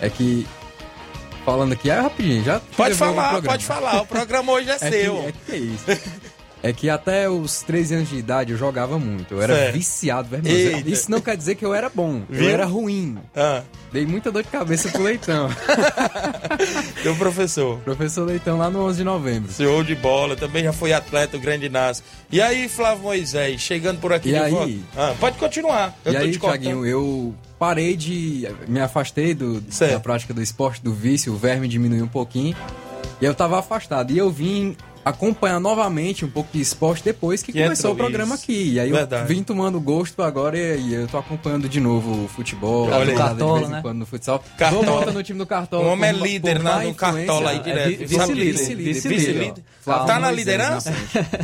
[0.00, 0.46] é que.
[1.44, 2.60] Falando aqui, é rapidinho, já.
[2.76, 5.14] Pode falar, pode falar, o programa hoje é, É seu.
[5.16, 5.84] que, é que é isso.
[6.62, 9.34] É que até os 13 anos de idade eu jogava muito.
[9.34, 9.74] Eu era Certo.
[9.74, 10.48] viciado, velho.
[10.48, 10.88] Eita.
[10.88, 12.22] Isso não quer dizer que eu era bom.
[12.26, 12.44] Viu?
[12.48, 13.18] Eu era ruim.
[13.36, 13.60] Ah,
[13.92, 15.50] Dei muita dor de cabeça pro Leitão.
[17.02, 17.78] teu professor.
[17.80, 19.52] Professor Leitão lá no 11 de novembro.
[19.52, 22.02] Senhor de bola, também já foi atleta, o grande Inácio.
[22.32, 24.82] E aí, Flávio Moisés, chegando por aqui E aí?
[24.96, 25.94] Ah, pode continuar.
[26.02, 26.38] Eu e aí.
[26.38, 27.34] Thiaguinho, eu
[27.64, 28.46] parei de.
[28.68, 29.92] Me afastei do, Certo.
[29.92, 32.54] da prática do esporte, do vício, o verme diminuiu um pouquinho.
[33.20, 34.10] E eu tava afastado.
[34.10, 38.08] E eu vim acompanhar novamente um pouco de esporte depois que, Que começou entrou o
[38.10, 38.44] programa isso.
[38.44, 38.72] aqui.
[38.72, 39.22] E aí Verdade.
[39.30, 42.86] eu vim tomando gosto agora e, e eu tô acompanhando de novo o futebol.
[42.86, 43.02] Olha aí.
[43.02, 43.82] a jogada Cartola, de vez em né?
[43.82, 44.44] quando no futsal.
[44.56, 44.84] Cartola.
[44.86, 45.84] Nota no time do Cartola.
[45.84, 46.94] O homem é líder na- má no.
[46.94, 47.88] Cartola aí É, direto.
[47.98, 48.92] vi- vice-líder, Vice-líder.
[49.08, 49.64] vice-líder.
[49.82, 50.92] Flávio Tá na liderança?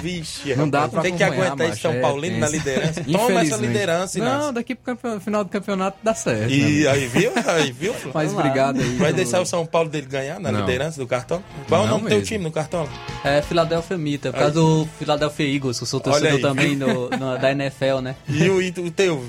[0.01, 3.05] Vixe, Não dá pra Tem que aguentar esse São é Paulino na liderança.
[3.05, 4.39] Toma essa liderança, Inácio.
[4.47, 6.49] Não, daqui pro final do campeonato dá certo.
[6.49, 6.89] né, E amigo?
[6.89, 7.33] aí, viu?
[7.47, 7.93] Aí, viu?
[7.95, 8.13] Flávio?
[8.15, 8.97] Mas obrigado aí.
[8.97, 11.43] Vai deixar o São Paulo dele ganhar na liderança do Cartola?
[11.69, 12.89] Qual é o Não nome do teu time no Cartola?
[13.25, 17.37] É Philadelphia Mita, por causa do Philadelphia Eagles, que eu sou torcedor também no, no-
[17.39, 18.15] da NFL, né?
[18.29, 19.25] E o, e o teu?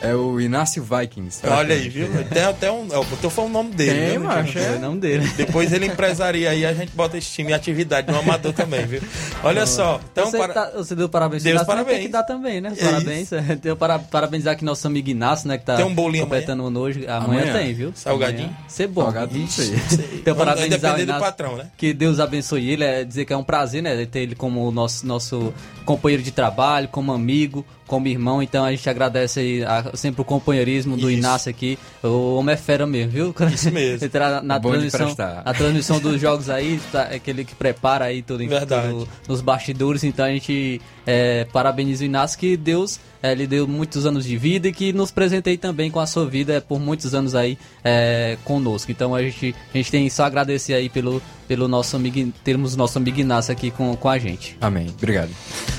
[0.00, 1.40] É o Inácio Vikings.
[1.46, 2.08] Olha aí, viu?
[2.26, 2.86] Tem até um.
[2.92, 3.92] Eu tô falando o nome dele.
[3.98, 4.20] Tem, viu?
[4.20, 5.26] macho, É o nome dele.
[5.36, 9.00] Depois ele empresaria aí, a gente bota esse time em atividade no amador também, viu?
[9.42, 10.52] Olha só, então você, para...
[10.52, 11.96] tá- você deu parabéns Deus Inácio, parabéns.
[11.96, 12.72] Tem que dar também, né?
[12.76, 13.30] É Parabéns.
[13.62, 15.56] Deu para, parabenizar aqui nosso amigo Inácio, né?
[15.56, 17.06] Que tá Tem um bolinho completando um hoje.
[17.06, 17.52] Amanhã, Amanhã?
[17.54, 17.92] tem, viu?
[17.94, 18.48] Salgadinho?
[18.48, 18.64] Amanhã.
[18.68, 19.02] Ser bom.
[19.02, 19.74] Salgado, não sei.
[20.14, 21.24] Então, Vai parabenizar o depender do Inácio.
[21.24, 21.66] patrão, né?
[21.76, 24.04] Que Deus abençoe ele, é dizer que é um prazer, né?
[24.06, 28.42] Ter ele como nosso, nosso companheiro de trabalho, como amigo, como irmão.
[28.42, 31.18] Então a gente agradece aí a- sempre o companheirismo do Isso.
[31.18, 31.78] Inácio aqui.
[32.02, 33.34] O homem é fera mesmo, viu?
[33.52, 34.04] Isso mesmo.
[34.06, 35.42] Entrar na Bom de transmissão, prestar.
[35.44, 38.88] a transmissão dos jogos aí, tá, é aquele que prepara aí tudo, Verdade.
[38.90, 40.04] tudo nos bastidores.
[40.04, 44.36] Então a gente é, parabeniza o Inácio que Deus é, lhe deu muitos anos de
[44.36, 47.58] vida e que nos presenteie também com a sua vida é, por muitos anos aí
[47.84, 48.90] é, conosco.
[48.92, 52.76] Então a gente, a gente tem só a agradecer aí pelo, pelo nosso amigo, termos
[52.76, 54.56] nosso amigo Inácio aqui com, com a gente.
[54.60, 54.88] Amém.
[54.88, 55.30] Obrigado.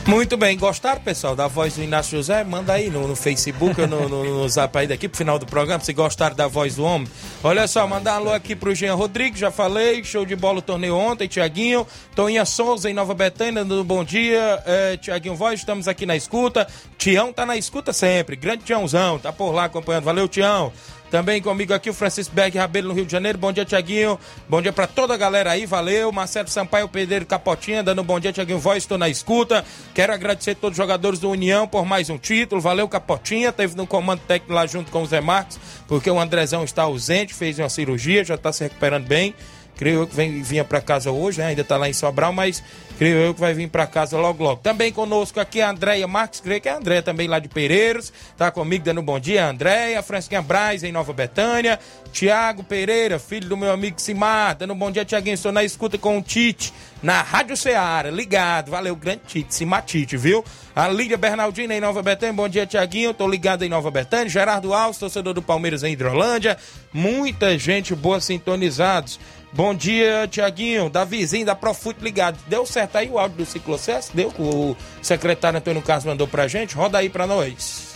[0.05, 2.43] Muito bem, gostaram, pessoal, da voz do Inácio José?
[2.43, 5.45] Manda aí no, no Facebook ou no, no, no zap aí daqui pro final do
[5.45, 7.07] programa, se gostaram da voz do homem.
[7.43, 10.61] Olha só, mandar um alô aqui pro Jean Rodrigues, já falei, show de bola o
[10.61, 15.88] torneio ontem, Tiaguinho, Toninha Souza em Nova Betânia, dando bom dia, é, Tiaguinho Voz, estamos
[15.88, 16.65] aqui na escuta,
[16.97, 20.72] Tião tá na escuta sempre, grande Tiãozão, tá por lá acompanhando, valeu Tião.
[21.10, 23.38] Também comigo aqui o Francisco Berg Rabelo no Rio de Janeiro.
[23.38, 24.20] Bom dia, Tiaguinho.
[24.49, 26.12] Bom dia pra toda a galera aí, valeu.
[26.12, 29.64] Marcelo Sampaio Pedreiro Capotinha, dando um bom dia, Tiaguinho Voz, estou na escuta.
[29.93, 32.60] Quero agradecer a todos os jogadores do União por mais um título.
[32.60, 33.53] Valeu, Capotinha.
[33.53, 37.34] Teve no comando técnico lá junto com o Zé Marcos, porque o Andrezão está ausente,
[37.34, 39.34] fez uma cirurgia, já está se recuperando bem.
[39.78, 41.47] Creio eu que vem, vinha para casa hoje, né?
[41.47, 42.63] ainda está lá em Sobral, mas
[42.97, 44.59] creio eu que vai vir para casa logo logo.
[44.61, 48.11] Também conosco aqui a Andréia Marques, creio que é a Andréia também lá de Pereiros,
[48.36, 51.80] tá comigo dando um bom dia, a Andréia, Francisquinha Braz em Nova Betânia,
[52.11, 55.95] Tiago Pereira, filho do meu amigo Simar, dando um bom dia, Tiaguinho, estou na escuta
[55.95, 56.73] com o Tite,
[57.03, 60.43] na Rádio Ceará, ligado, valeu, grande Tite, Simar Tite, viu?
[60.75, 64.73] A Lídia Bernardina em Nova Betânia, bom dia, Tiaguinho, tô ligado em Nova Betânia, Gerardo
[64.73, 66.57] Alves, torcedor do Palmeiras em Hidrolândia,
[66.91, 69.19] muita gente boa sintonizados.
[69.54, 72.38] Bom dia, Tiaguinho, Davizinho da Profute ligado.
[72.48, 74.16] Deu certo aí o áudio do Ciclocesso?
[74.16, 74.30] Deu?
[74.38, 76.76] O secretário Antônio Carlos mandou pra gente?
[76.76, 77.95] Roda aí pra nós.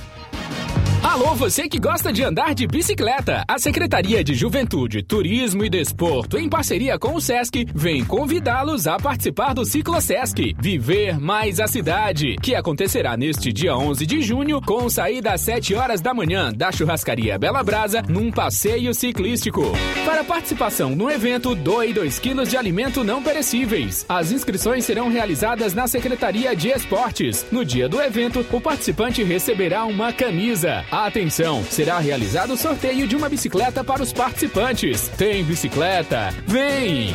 [1.03, 3.43] Alô, você que gosta de andar de bicicleta.
[3.47, 8.97] A Secretaria de Juventude, Turismo e Desporto, em parceria com o SESC, vem convidá-los a
[8.97, 14.61] participar do Ciclo SESC Viver Mais a Cidade, que acontecerá neste dia 11 de junho,
[14.61, 19.63] com saída às 7 horas da manhã da churrascaria Bela Brasa, num passeio ciclístico.
[20.05, 24.05] Para participação no evento, doe 2 quilos de alimento não perecíveis.
[24.07, 27.43] As inscrições serão realizadas na Secretaria de Esportes.
[27.51, 30.85] No dia do evento, o participante receberá uma camisa.
[30.91, 35.07] Atenção, será realizado o sorteio de uma bicicleta para os participantes.
[35.17, 36.33] Tem bicicleta?
[36.45, 37.13] Vem!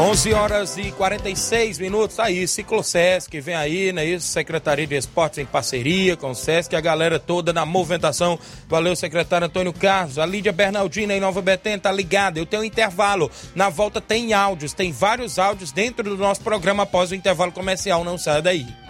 [0.00, 2.18] 11 horas e 46 minutos.
[2.18, 4.02] Aí, Ciclosesc vem aí, né?
[4.02, 8.38] Isso, Secretaria de Esportes em parceria com o Sesc, a galera toda na movimentação.
[8.66, 10.18] Valeu, secretário Antônio Carlos.
[10.18, 12.38] A Lídia Bernardina em Nova Betém tá ligada.
[12.38, 13.30] Eu tenho um intervalo.
[13.54, 18.02] Na volta tem áudios, tem vários áudios dentro do nosso programa após o intervalo comercial.
[18.02, 18.89] Não saia daí.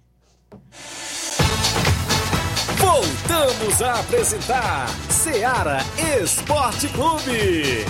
[2.77, 5.79] Voltamos a apresentar Seara
[6.21, 7.85] Esporte Clube.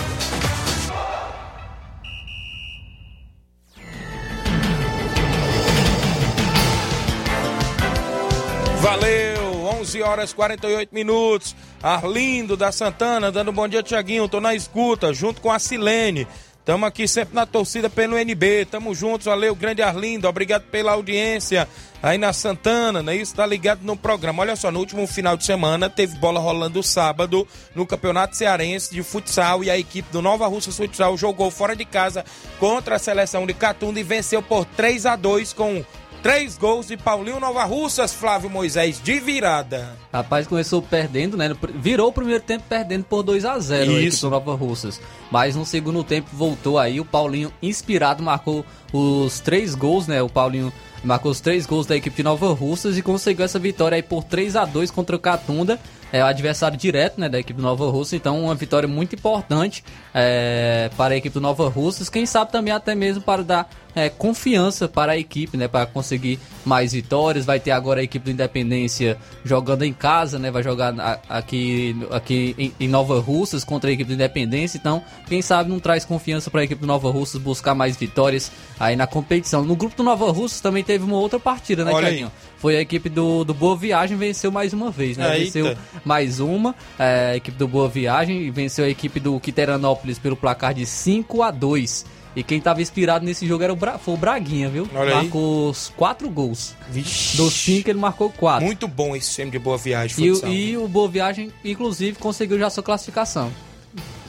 [8.80, 11.56] Valeu, 11 horas 48 minutos.
[11.82, 14.28] Arlindo da Santana, dando um bom dia, Tiaguinho.
[14.28, 16.28] Tô na escuta, junto com a Silene.
[16.66, 18.66] Tamo aqui sempre na torcida pelo NB.
[18.70, 20.28] Tamo juntos, valeu, grande Arlindo.
[20.28, 21.68] Obrigado pela audiência
[22.02, 23.16] aí na Santana, né?
[23.16, 24.42] Isso tá ligado no programa.
[24.44, 29.02] Olha só, no último final de semana teve bola rolando sábado no Campeonato Cearense de
[29.02, 32.24] Futsal e a equipe do Nova Russa Futsal jogou fora de casa
[32.60, 35.84] contra a seleção de Catunda e venceu por 3 a 2 com
[36.22, 39.96] Três gols de Paulinho Nova Russas, Flávio Moisés, de virada.
[40.12, 41.56] Rapaz, começou perdendo, né?
[41.76, 45.00] Virou o primeiro tempo perdendo por 2 a 0 a equipe do Nova Russas.
[45.32, 50.22] Mas no segundo tempo voltou aí, o Paulinho, inspirado, marcou os três gols, né?
[50.22, 50.74] O Paulinho
[51.06, 54.24] marcou os três gols da equipe de Nova Russas e conseguiu essa vitória aí por
[54.26, 55.80] 3 a 2 contra o Catunda.
[56.12, 59.84] É o adversário direto né, da equipe do Nova Russa, então uma vitória muito importante
[60.14, 64.10] é, para a equipe do Nova Russas, quem sabe também até mesmo para dar é,
[64.10, 67.46] confiança para a equipe, né, para conseguir mais vitórias.
[67.46, 72.56] Vai ter agora a equipe do Independência jogando em casa, né, vai jogar aqui, aqui
[72.58, 74.78] em, em Nova Russas contra a equipe do Independência.
[74.78, 78.52] Então, quem sabe não traz confiança para a equipe do Nova Russas buscar mais vitórias
[78.80, 79.64] aí na competição.
[79.64, 82.32] No grupo do Nova Russas também teve uma outra partida, né, Tiaguinho?
[82.58, 85.40] Foi a equipe do, do Boa Viagem venceu mais uma vez, né?
[85.40, 85.44] Eita.
[85.46, 90.20] Venceu mais uma, é, a equipe do Boa Viagem e venceu a equipe do Quiteranópolis
[90.20, 93.98] pelo placar de 5 a 2 e quem tava inspirado nesse jogo era o, Bra...
[93.98, 94.88] foi o Braguinha, viu?
[94.94, 96.76] Olha marcou os quatro gols.
[96.90, 97.38] Vixe.
[97.38, 98.66] Dos cinco, ele marcou quatro.
[98.66, 100.26] Muito bom esse time de Boa Viagem.
[100.26, 103.52] E, e o Boa Viagem, inclusive, conseguiu já sua classificação.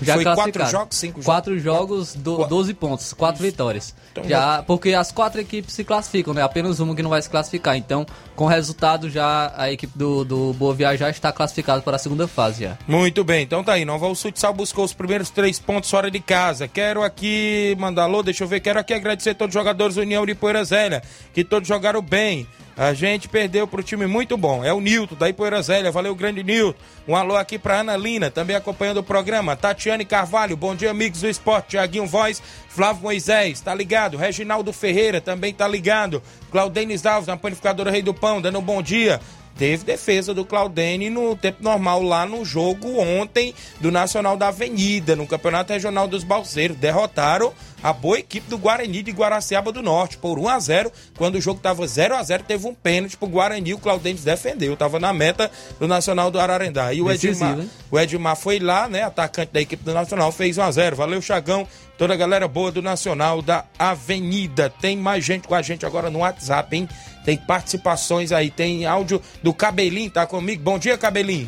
[0.02, 3.94] Já Foi quatro jogos, cinco Quatro jogos, do, Qua- 12 pontos, quatro vitórias.
[4.12, 6.42] Então já, porque as quatro equipes se classificam, né?
[6.42, 7.76] Apenas uma que não vai se classificar.
[7.76, 11.96] Então, com o resultado, já a equipe do, do Boa Viagem já está classificada para
[11.96, 12.78] a segunda fase já.
[12.88, 13.84] Muito bem, então tá aí.
[13.84, 16.66] Nova Futsal buscou os primeiros três pontos fora de casa.
[16.66, 20.00] Quero aqui mandar alô, deixa eu ver, quero aqui agradecer a todos os jogadores do
[20.00, 21.02] União de Poeira Zélia,
[21.34, 22.46] que todos jogaram bem.
[22.76, 24.64] A gente perdeu pro time muito bom.
[24.64, 25.90] É o Nilton, da Ipoeira Zélia.
[25.90, 26.78] Valeu, grande Nilton.
[27.06, 29.56] Um alô aqui pra Ana Lina, também acompanhando o programa.
[29.56, 31.70] Tatiane Carvalho, bom dia, amigos do esporte.
[31.70, 34.16] Tiaguinho Voz, Flávio Moisés, tá ligado?
[34.16, 36.22] Reginaldo Ferreira também tá ligado.
[36.50, 39.20] Claudenis Alves, na panificadora Rei do Pão, dando um bom dia.
[39.56, 45.14] Teve defesa do Claudene no tempo normal lá no jogo ontem do Nacional da Avenida,
[45.14, 46.76] no Campeonato Regional dos Balseiros.
[46.78, 51.36] Derrotaram a boa equipe do Guarani de Guaraciaba do Norte por 1 a 0 Quando
[51.36, 54.76] o jogo estava 0 a 0 teve um pênalti pro Guarani, o Claudentes defendeu.
[54.76, 56.92] Tava na meta do Nacional do Ararendá.
[56.92, 57.70] E o Decisivo, Edmar, hein?
[57.90, 61.20] o Edmar foi lá, né, atacante da equipe do Nacional, fez 1 a 0 Valeu,
[61.20, 61.66] Chagão.
[62.00, 64.70] Toda a galera boa do Nacional da Avenida.
[64.70, 66.88] Tem mais gente com a gente agora no WhatsApp, hein?
[67.26, 70.62] Tem participações aí, tem áudio do Cabelinho, tá comigo?
[70.62, 71.46] Bom dia, Cabelinho.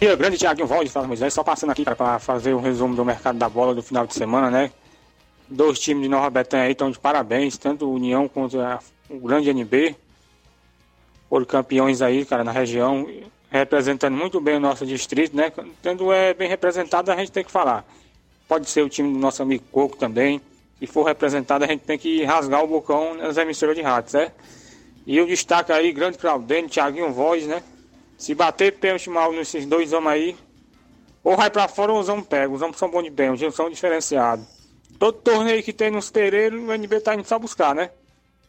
[0.00, 3.38] dia, grande Tiaguinho Valde, Flávio Moisés, só passando aqui, para fazer um resumo do mercado
[3.38, 4.72] da bola do final de semana, né?
[5.48, 8.58] Dois times de Nova Betânia aí estão de parabéns, tanto União quanto
[9.08, 9.94] o grande NB,
[11.30, 13.08] foram campeões aí, cara, na região,
[13.48, 15.52] representando muito bem o nosso distrito, né?
[15.80, 17.84] Tendo é bem representado, a gente tem que falar.
[18.48, 20.40] Pode ser o time do nosso amigo Coco também.
[20.78, 24.34] Se for representado, a gente tem que rasgar o bocão nas emissoras de rádio, certo?
[25.06, 27.62] E eu destaco aí, grande Claudênio, Thiaguinho Voz, né?
[28.18, 30.36] Se bater pênalti mal nesses dois homens aí,
[31.26, 32.54] ou vai pra fora ou os homens pegam.
[32.54, 34.46] Os homens são bons de os homens são diferenciados.
[34.98, 37.90] Todo torneio que tem nos terreiros, o NB tá indo só buscar, né?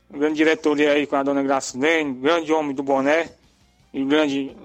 [0.09, 3.29] O grande diretoria aí com a dona Gracilene, grande homem do boné,
[3.93, 4.55] e grande.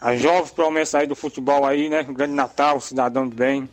[0.00, 2.06] A jovem promessa aí do futebol aí, né?
[2.08, 3.68] O grande Natal, cidadão de bem.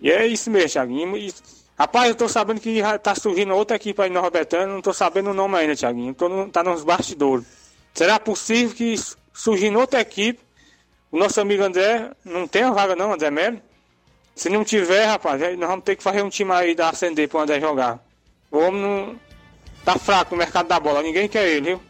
[0.00, 1.16] E é isso mesmo, Thiaguinho.
[1.16, 1.32] E,
[1.78, 5.30] rapaz, eu tô sabendo que tá surgindo outra equipe aí no Betânia, não tô sabendo
[5.30, 6.14] o nome ainda, Thiaguinho.
[6.14, 7.46] Tô no- tá nos bastidores.
[7.94, 8.94] Será possível que
[9.32, 10.40] surgindo outra equipe,
[11.10, 13.60] o nosso amigo André não tem a vaga não, André Melo?
[14.34, 17.38] Se não tiver, rapaz, nós vamos ter que fazer um time aí da acender pro
[17.40, 17.98] André jogar.
[18.50, 19.20] O homem não
[19.82, 21.82] tá fraco no mercado da bola, ninguém quer ele, viu?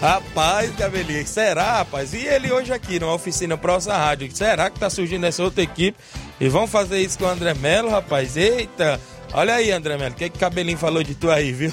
[0.00, 2.14] Rapaz, Cabelinho, será, rapaz?
[2.14, 5.98] E ele hoje aqui numa oficina Prosa Rádio, será que tá surgindo essa outra equipe?
[6.40, 8.36] E vão fazer isso com o André Melo, rapaz?
[8.36, 9.00] Eita!
[9.32, 11.72] Olha aí, André Melo, o que, que o Cabelinho falou de tu aí, viu?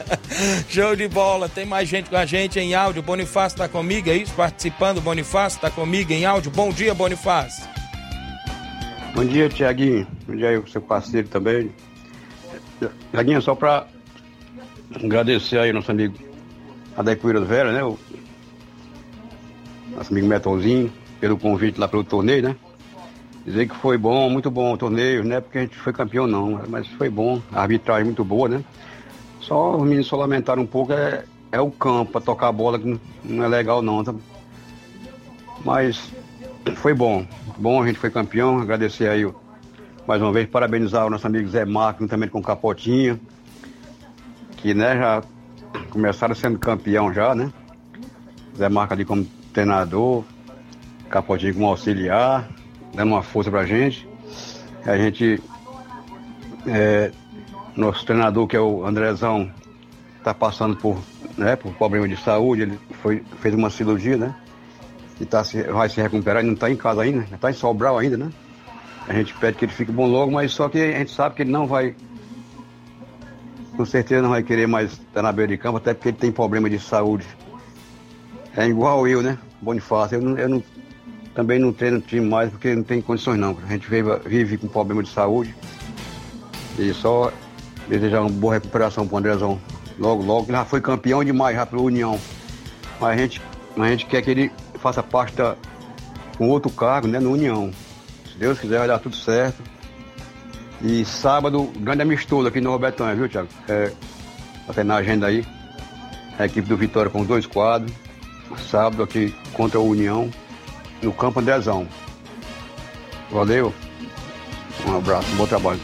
[0.70, 3.02] Show de bola, tem mais gente com a gente em áudio.
[3.02, 4.32] Bonifácio tá comigo, é isso?
[4.32, 6.50] Participando, Bonifácio tá comigo em áudio.
[6.50, 7.62] Bom dia, Bonifácio.
[9.14, 10.06] Bom dia, Tiaguinho.
[10.26, 11.70] Bom dia aí, seu parceiro também.
[13.10, 13.86] Tiaguinho, só para
[14.94, 16.29] agradecer aí nosso amigo
[16.96, 17.82] Adequeiras Vera, né?
[17.82, 17.98] O
[19.94, 22.56] nosso amigo Metonzinho, pelo convite lá pelo torneio, né?
[23.44, 26.26] Dizer que foi bom, muito bom o torneio, não é porque a gente foi campeão
[26.26, 28.62] não, mas foi bom, a arbitragem muito boa, né?
[29.40, 32.78] Só os meninos só lamentaram um pouco é, é o campo para tocar a bola,
[32.78, 34.14] que não, é legal não, tá?
[35.64, 36.12] Mas
[36.76, 37.26] foi bom.
[37.56, 38.60] Bom, a gente foi campeão.
[38.60, 39.34] Agradecer aí o-
[40.06, 43.18] mais uma vez, parabenizar o nosso amigo Zé Marcos, também com Capotinha,
[44.58, 45.22] que né, já
[45.90, 47.52] começaram sendo campeão já, né?
[48.56, 50.24] Zé Marcos ali como treinador,
[51.08, 52.48] Capotinho como auxiliar,
[52.94, 54.08] dando uma força pra gente.
[54.84, 55.42] A gente,
[56.66, 57.10] é,
[57.76, 59.50] nosso treinador, que é o Andrezão,
[60.22, 60.98] tá passando por,
[61.36, 64.34] né, por problema de saúde, ele foi, fez uma cirurgia, né?
[65.20, 68.16] e tá vai se recuperar, ele não está em casa ainda, está em Sobral ainda,
[68.16, 68.30] né?
[69.06, 71.42] A gente pede que ele fique bom logo, mas só que a gente sabe que
[71.42, 71.94] ele não vai,
[73.80, 76.30] com certeza não vai querer mais estar na beira de campo, até porque ele tem
[76.30, 77.26] problema de saúde.
[78.54, 79.38] É igual eu, né?
[79.58, 80.62] Bonifácio, eu, não, eu não-
[81.34, 83.56] também não treino time mais porque não tem condições não.
[83.64, 85.54] A gente vive, vive com problema de saúde
[86.78, 87.32] e só
[87.88, 89.58] desejar uma boa recuperação pro Andrezão.
[89.98, 92.18] Logo, logo, ele já foi campeão demais já pela União.
[93.00, 93.40] Mas a gente,
[93.78, 95.56] a gente quer que ele faça parte da,
[96.36, 97.70] com outro cargo, né, no União.
[98.30, 99.62] Se Deus quiser, vai dar tudo certo.
[100.82, 103.48] E sábado, grande amistoso aqui no Robertão, viu, Thiago?
[103.68, 103.92] É,
[104.66, 105.44] tá tendo na agenda aí.
[106.38, 107.92] A equipe do Vitória com dois quadros.
[108.70, 110.30] Sábado aqui contra a União,
[111.02, 111.86] no campo Andrezão.
[113.30, 113.74] Valeu.
[114.86, 115.80] Um abraço, bom trabalho.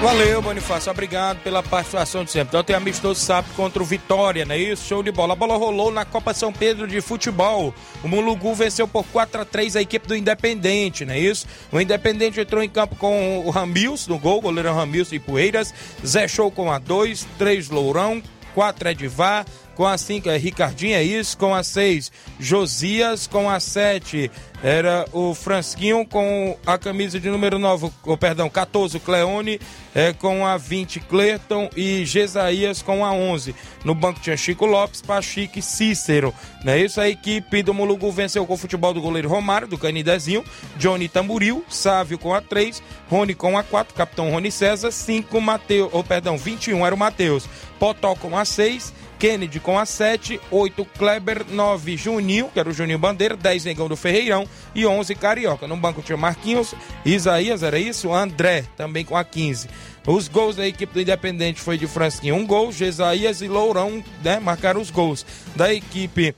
[0.00, 0.92] Valeu, Bonifácio.
[0.92, 2.50] Obrigado pela participação de sempre.
[2.50, 4.86] Então tem amistoso sábado contra o Vitória, não é isso?
[4.86, 5.32] Show de bola.
[5.32, 7.74] A bola rolou na Copa São Pedro de futebol.
[8.02, 11.46] O Mulugu venceu por 4 a 3 a equipe do Independente, não é isso?
[11.72, 15.74] O Independente entrou em campo com o Ramils no gol, goleiro Ramils de Poeiras.
[16.06, 18.22] Zé Show com a 2, 3 Lourão,
[18.54, 19.44] 4 Edivar,
[19.78, 21.38] Com a 5 é Ricardinho, é isso.
[21.38, 22.10] Com a 6,
[22.40, 23.28] Josias.
[23.28, 24.28] Com a 7
[24.60, 26.04] era o Fransquinho.
[26.04, 29.60] Com a camisa de número 9, oh, perdão, 14, Cleone.
[29.94, 31.70] É, com a 20, Clerton.
[31.76, 33.54] E Gesaías com a 11.
[33.84, 36.34] No banco tinha Chico Lopes, Pachique e Cícero.
[36.64, 37.00] Não é isso?
[37.00, 40.44] A equipe do Mulugu venceu com o futebol do goleiro Romário, do Canidezinho.
[40.76, 42.82] Johnny Tamburil, Sávio com a 3.
[43.08, 44.90] Rony com a 4, Capitão Rony César.
[44.90, 47.48] 5, Mateus, ou oh, perdão, 21 era o Matheus.
[47.78, 48.92] Potó com a 6.
[49.18, 53.88] Kennedy com a 7, 8 Kleber, 9 Juninho, que era o Juninho Bandeira, 10 Negão
[53.88, 55.66] do Ferreirão e 11 Carioca.
[55.66, 58.12] No banco tinha Marquinhos, Isaías, era isso?
[58.12, 59.68] André, também com a 15.
[60.06, 64.38] Os gols da equipe do Independente foi de Fransquinho, um gol, Jesaías e Lourão, né,
[64.38, 65.26] marcaram os gols.
[65.54, 66.34] Da equipe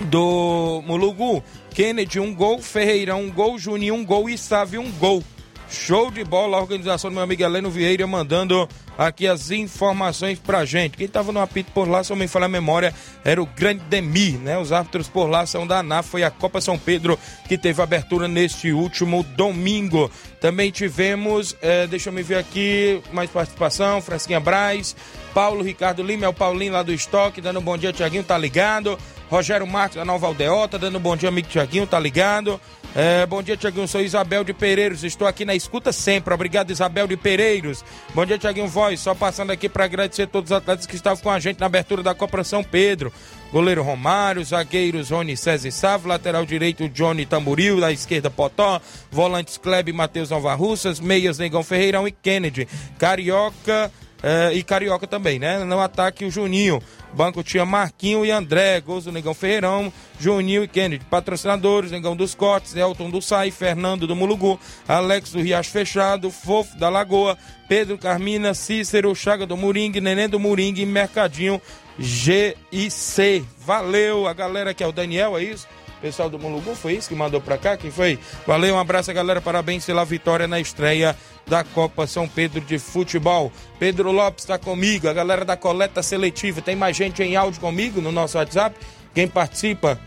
[0.00, 1.42] do Mulugu,
[1.74, 5.22] Kennedy um gol, Ferreirão um gol, Juninho um gol e Sávio um gol.
[5.70, 8.68] Show de bola, a organização do meu amigo Heleno Vieira mandando
[8.98, 10.96] aqui as informações pra gente.
[10.96, 12.92] Quem tava no apito por lá, se eu me falar a memória,
[13.24, 14.58] era o Grande Demi, né?
[14.58, 17.16] Os árbitros por lá são da ANAF, foi a Copa São Pedro
[17.46, 20.10] que teve abertura neste último domingo.
[20.40, 24.96] Também tivemos, é, deixa eu me ver aqui, mais participação, Frasquinha Braz,
[25.32, 28.36] Paulo Ricardo Lima, é o Paulinho lá do estoque, dando um bom dia, Tiaguinho, tá
[28.36, 28.98] ligado?
[29.30, 32.60] Rogério Marques da Nova Aldeota, dando um bom dia, amigo Tiaguinho, tá ligado?
[32.96, 33.86] É, bom dia, Tiaguinho.
[33.86, 35.04] Sou Isabel de Pereiros.
[35.04, 36.34] Estou aqui na escuta sempre.
[36.34, 37.84] Obrigado, Isabel de Pereiros.
[38.12, 38.98] Bom dia, Tiaguinho Voz.
[38.98, 42.02] Só passando aqui para agradecer todos os atletas que estavam com a gente na abertura
[42.02, 43.12] da Copa São Pedro.
[43.52, 49.92] Goleiro Romário, zagueiros Rony César Sávio, lateral direito Johnny Tamburil, da esquerda Potó, volantes Klebe
[49.92, 52.66] Matheus Nova Russas, meias Negão Ferreirão e Kennedy.
[52.98, 53.92] Carioca
[54.22, 55.64] é, e Carioca também, né?
[55.64, 56.82] No ataque o Juninho.
[57.12, 61.04] Banco tinha Marquinho e André, gols do Negão Ferreirão, Juninho e Kennedy.
[61.06, 66.78] Patrocinadores, Negão dos Cortes, Elton do Sai, Fernando do Mulugu, Alex do Riacho Fechado, Fofo
[66.78, 67.36] da Lagoa,
[67.68, 71.60] Pedro Carmina, Cícero, Chaga do Moringue, Neném do Moringue e Mercadinho
[71.98, 73.44] G e C.
[73.58, 75.66] Valeu a galera que é o Daniel, é isso?
[76.00, 77.76] Pessoal do Mulugu, foi isso que mandou pra cá?
[77.76, 78.18] Quem foi?
[78.46, 79.40] Valeu, um abraço, galera.
[79.40, 81.14] Parabéns pela vitória na estreia
[81.46, 83.52] da Copa São Pedro de Futebol.
[83.78, 86.62] Pedro Lopes está comigo, a galera da coleta seletiva.
[86.62, 88.74] Tem mais gente em áudio comigo no nosso WhatsApp?
[89.14, 90.00] Quem participa?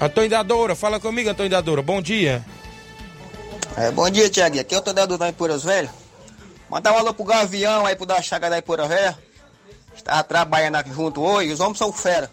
[0.00, 1.82] Antônio Dadora, fala comigo, Antônio.
[1.82, 2.42] Bom dia.
[3.76, 4.58] É, bom dia, Tiago.
[4.58, 5.90] Aqui é o Antônio da Ipuras Velho.
[6.70, 9.18] Mandar um alô pro Gavião aí pro da Chaga da Ipura Velha.
[9.94, 12.30] Estava trabalhando aqui junto hoje, os homens são fera.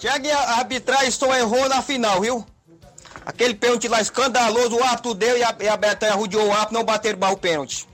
[0.00, 2.46] Tiago, a arbitragem só errou na final, viu?
[3.26, 6.74] Aquele pênalti lá escandaloso, o árbitro deu e a, e a Betanha rodeou o árbitro,
[6.74, 7.86] não bateram o pênalti.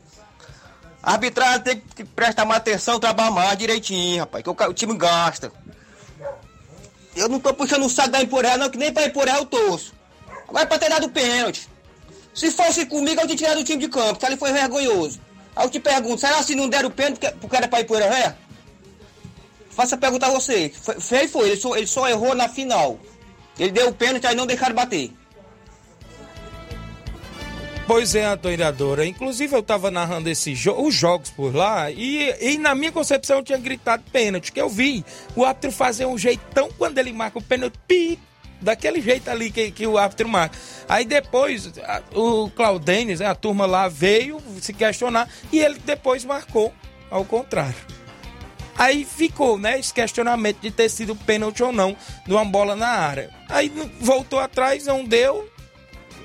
[1.03, 4.97] A arbitragem tem que prestar mais atenção, trabalhar mais direitinho, rapaz, que o, o time
[4.97, 5.51] gasta.
[7.17, 9.93] Eu não tô puxando o saco da Empuré, não, que nem pra Empuré eu torço.
[10.49, 11.69] Agora é pra ter dado pênalti.
[12.33, 15.21] Se fosse comigo, eu tinha tirado o time de campo, que ali foi vergonhoso.
[15.57, 18.37] Aí eu te pergunto, será se não deram pênalti porque, era pra Empuré?
[19.77, 20.71] Faça a pergunta a você.
[20.71, 22.99] Foi, foi, ele só, ele só errou na final.
[23.59, 25.13] Ele deu o pênalti, aí não deixaram bater.
[27.87, 29.05] Pois é, Atoiradora.
[29.05, 33.37] Inclusive, eu tava narrando esse jo os jogos por lá e, e, na minha concepção
[33.37, 35.05] eu tinha gritado pênalti, que eu vi
[35.37, 38.19] o árbitro fazer um jeitão quando ele marca o pênalti, pi,
[38.61, 40.57] daquele jeito ali que, que o árbitro marca.
[40.89, 46.73] Aí depois a, o Claudênis, a turma lá veio se questionar e ele depois marcou
[47.11, 48.06] ao contrário.
[48.79, 51.97] Aí ficou, né, esse questionamento de ter sido pênalti ou não
[52.27, 53.31] de uma bola na área.
[53.49, 55.49] Aí voltou atrás, não deu,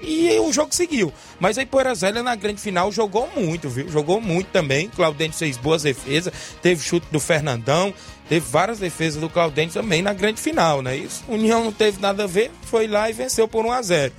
[0.01, 1.13] e o jogo seguiu.
[1.39, 3.87] Mas aí Poeira Zélia na grande final jogou muito, viu?
[3.89, 4.89] Jogou muito também.
[4.89, 7.93] Claudente fez boas defesas, teve chute do Fernandão,
[8.27, 10.95] teve várias defesas do Claudente também na grande final, né?
[10.95, 14.13] Isso, União não teve nada a ver, foi lá e venceu por 1 a 0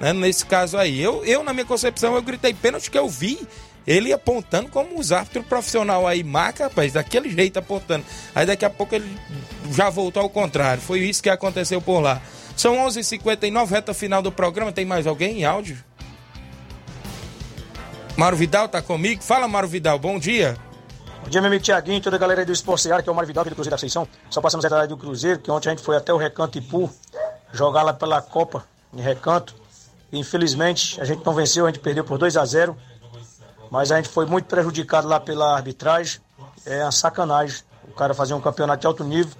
[0.00, 0.12] né?
[0.12, 1.00] Nesse caso aí.
[1.00, 3.46] Eu, eu, na minha concepção, eu gritei pênalti que eu vi
[3.86, 8.04] ele apontando como os árbitros profissional aí marca, rapaz, daquele jeito apontando.
[8.34, 9.08] Aí daqui a pouco ele
[9.70, 10.82] já voltou ao contrário.
[10.82, 12.20] Foi isso que aconteceu por lá.
[12.56, 14.72] São 11 h 59 reta final do programa.
[14.72, 15.76] Tem mais alguém em áudio?
[18.16, 19.22] Mário Vidal tá comigo?
[19.22, 20.56] Fala, Mário Vidal, bom dia.
[21.22, 23.42] Bom dia, meu amigo Tiaguinho, toda a galera do Esporte que é o Mário Vidal
[23.42, 24.08] aqui do Cruzeiro da Conceição.
[24.30, 26.90] Só passamos a cidade do Cruzeiro, que ontem a gente foi até o Recanto Ipu,
[27.52, 28.64] jogar lá pela Copa
[28.94, 29.54] em Recanto.
[30.12, 32.76] Infelizmente, a gente não venceu, a gente perdeu por 2 a 0
[33.70, 36.20] Mas a gente foi muito prejudicado lá pela arbitragem.
[36.64, 39.32] É uma sacanagem o cara fazer um campeonato de alto nível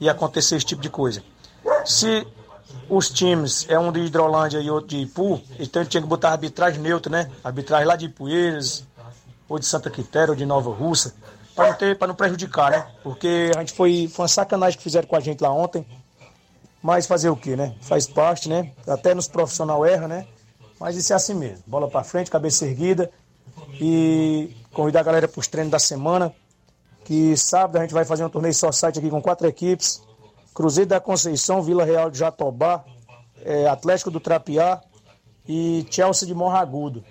[0.00, 1.22] e acontecer esse tipo de coisa.
[1.84, 2.26] Se
[2.88, 6.80] os times é um de Hidrolândia e outro de Ipu, então tinha que botar arbitragem
[6.80, 7.30] neutra, né?
[7.42, 8.84] Arbitragem lá de Ipueiras,
[9.48, 11.14] ou de Santa Quitéria, ou de Nova Russa,
[11.54, 12.86] para não, ter, não prejudicar, né?
[13.02, 15.86] Porque a gente foi, foi uma sacanagem que fizeram com a gente lá ontem.
[16.82, 17.74] Mas fazer o quê, né?
[17.80, 18.72] Faz parte, né?
[18.86, 20.26] Até nos profissional erra, né?
[20.78, 21.64] Mas isso é assim mesmo.
[21.66, 23.10] Bola para frente, cabeça erguida.
[23.80, 26.34] E convidar a galera para os treinos da semana.
[27.04, 30.02] que sábado a gente vai fazer um torneio só site aqui com quatro equipes.
[30.52, 32.84] Cruzeiro da Conceição, Vila Real de Jatobá,
[33.44, 34.80] é, Atlético do Trapiá
[35.46, 37.04] e Chelsea de Morragudo.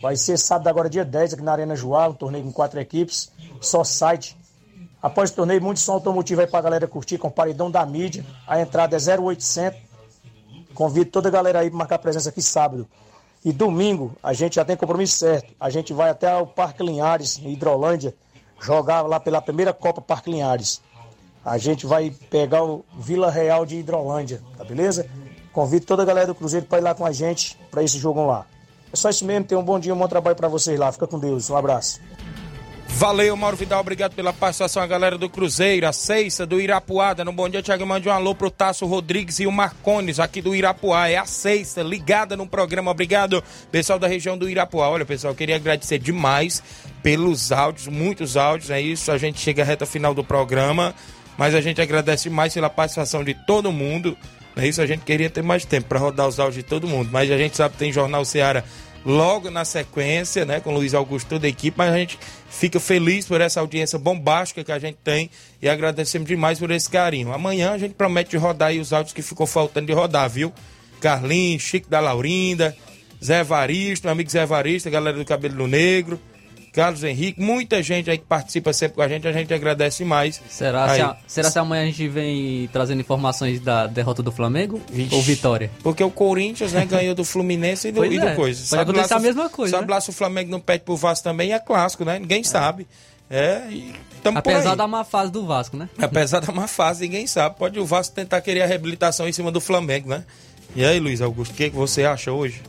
[0.00, 3.30] Vai ser sábado agora, dia 10, aqui na Arena Joá, um torneio com quatro equipes,
[3.60, 4.36] só site.
[5.02, 8.24] Após o torneio, muito som automotivo aí pra galera curtir com o paredão da mídia.
[8.46, 9.78] A entrada é 0800.
[10.72, 12.88] Convido toda a galera aí para marcar presença aqui sábado.
[13.44, 15.52] E domingo, a gente já tem compromisso certo.
[15.60, 18.14] A gente vai até o Parque Linhares, em Hidrolândia,
[18.58, 20.80] jogar lá pela primeira Copa Parque Linhares.
[21.44, 25.06] A gente vai pegar o Vila Real de Hidrolândia, tá beleza?
[25.52, 28.24] Convido toda a galera do Cruzeiro para ir lá com a gente para esse jogo
[28.24, 28.46] lá.
[28.90, 30.90] É só isso mesmo, tenham um bom dia, um bom trabalho para vocês lá.
[30.90, 32.00] Fica com Deus, um abraço.
[32.88, 37.32] Valeu, Mauro Vidal, obrigado pela participação, a galera do Cruzeiro, a Ceissa do Irapuá, no
[37.32, 41.08] Bom Dia, Thiago, mande um alô pro Tasso Rodrigues e o Marcones, aqui do Irapuá,
[41.08, 44.88] é a Ceissa, ligada no programa, obrigado, pessoal da região do Irapuá.
[44.88, 46.62] Olha, pessoal, queria agradecer demais
[47.02, 50.94] pelos áudios, muitos áudios, é isso, a gente chega à reta final do programa,
[51.36, 54.16] mas a gente agradece mais pela participação de todo mundo,
[54.56, 57.10] é isso, a gente queria ter mais tempo para rodar os áudios de todo mundo,
[57.12, 58.62] mas a gente sabe que tem Jornal Ceará
[59.04, 63.26] logo na sequência, né, com Luiz Augusto toda a equipe, mas a gente fica feliz
[63.26, 65.30] por essa audiência bombástica que a gente tem
[65.60, 67.32] e agradecemos demais por esse carinho.
[67.32, 70.52] Amanhã a gente promete rodar aí os áudios que ficou faltando de rodar, viu?
[71.00, 72.74] Carlinhos, Chico da Laurinda,
[73.22, 76.18] Zé Varisto, meu amigo Zé Varisto, a galera do Cabelo Negro,
[76.74, 80.42] Carlos Henrique, muita gente aí que participa sempre com a gente, a gente agradece mais.
[80.48, 84.82] Será, se, a, será se amanhã a gente vem trazendo informações da derrota do Flamengo
[84.90, 85.70] Vixe, ou vitória?
[85.84, 88.58] Porque o Corinthians né, ganhou do Fluminense e do, e do é, coisa.
[88.58, 89.76] Pode sabe acontecer a mesma coisa.
[89.76, 89.94] Sabe né?
[89.94, 92.18] lá se o Flamengo não pede pro Vasco também é clássico, né?
[92.18, 92.44] Ninguém é.
[92.44, 92.88] sabe.
[93.30, 93.94] É, e
[94.34, 95.88] Apesar da má fase do Vasco, né?
[95.96, 97.56] Apesar da má fase, ninguém sabe.
[97.56, 100.24] Pode o Vasco tentar querer a reabilitação em cima do Flamengo, né?
[100.74, 102.60] E aí, Luiz Augusto, o que, que você acha hoje?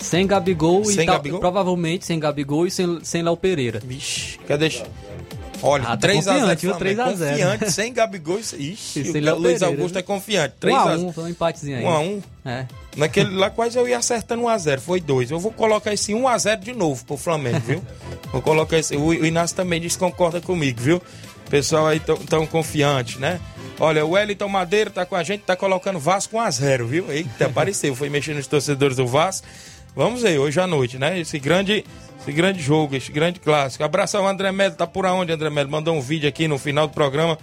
[0.00, 1.40] Sem Gabigol sem e Gabigol?
[1.40, 3.80] provavelmente sem Gabigol e sem, sem Léo Pereira.
[3.84, 4.70] Vixe, cadê?
[5.62, 6.74] Olha, ah, 3x0 viu?
[6.74, 7.04] 3x0.
[7.04, 8.38] Confiante, sem Gabigol.
[8.38, 10.00] Ixi, o Léo Luiz Augusto né?
[10.00, 10.54] é confiante.
[10.60, 11.84] 3x1, foi um empatezinho aí.
[11.84, 12.22] 1x1.
[12.44, 12.66] É.
[12.96, 15.30] Naquele lá quase eu ia acertando 1x0, foi 2.
[15.30, 17.82] Eu vou colocar esse 1x0 de novo pro Flamengo, viu?
[18.32, 18.96] vou colocar esse.
[18.96, 21.02] O, o Inácio também diz concorda comigo, viu?
[21.50, 23.40] Pessoal aí tão, tão confiante, né?
[23.78, 27.12] Olha, o Wellington Madeira tá com a gente, tá colocando Vasco 1x0, viu?
[27.12, 29.46] Eita, apareceu, foi mexendo nos torcedores do Vasco.
[29.94, 31.18] Vamos ver, hoje à noite, né?
[31.18, 31.84] Esse grande,
[32.20, 33.82] esse grande jogo, esse grande clássico.
[33.82, 34.74] Abração, André Melo.
[34.74, 35.70] Tá por onde, André Melo?
[35.70, 37.36] Mandou um vídeo aqui no final do programa.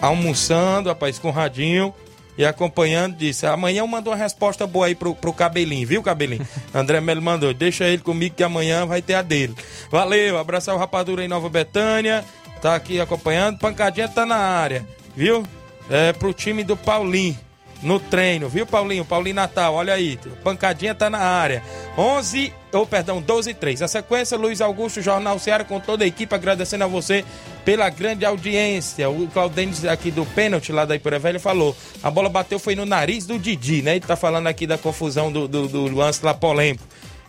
[0.00, 1.92] Almoçando, rapaz, com o radinho.
[2.36, 6.46] E acompanhando, disse: amanhã eu mando uma resposta boa aí pro, pro Cabelinho, viu, Cabelinho?
[6.74, 9.54] André Melo mandou: deixa ele comigo que amanhã vai ter a dele.
[9.90, 12.24] Valeu, abraçar o Rapadura em Nova Betânia.
[12.60, 13.58] Tá aqui acompanhando.
[13.58, 15.44] Pancadinha tá na área, viu?
[15.90, 17.38] É pro time do Paulinho
[17.84, 19.04] no treino, viu, Paulinho?
[19.04, 20.18] Paulinho Natal, olha aí.
[20.42, 21.62] Pancadinha tá na área.
[21.96, 23.82] 11, ou oh, perdão, 12 e 3.
[23.82, 27.24] A sequência, Luiz Augusto, Jornal Ceará, com toda a equipe, agradecendo a você
[27.64, 29.08] pela grande audiência.
[29.10, 32.86] O Claudênis aqui do pênalti, lá da Ipura Velha, falou: a bola bateu foi no
[32.86, 33.92] nariz do Didi, né?
[33.96, 36.84] Ele tá falando aqui da confusão do, do, do lance lá polêmico.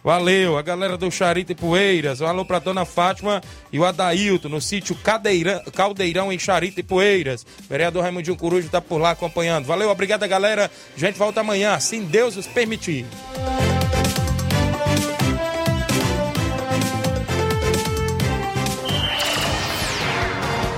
[0.05, 2.21] Valeu, a galera do Charito e Poeiras.
[2.21, 3.41] Um alô pra dona Fátima
[3.73, 7.43] e o Adailton no sítio Cadeira, Caldeirão em Charito e Poeiras.
[7.67, 9.65] Vereador Raimundinho Coruja tá por lá acompanhando.
[9.65, 10.69] Valeu, obrigada, galera.
[10.95, 13.03] A gente volta amanhã, se Deus os permitir.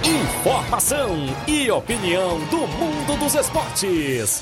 [0.05, 4.41] Informação e opinião do mundo dos esportes.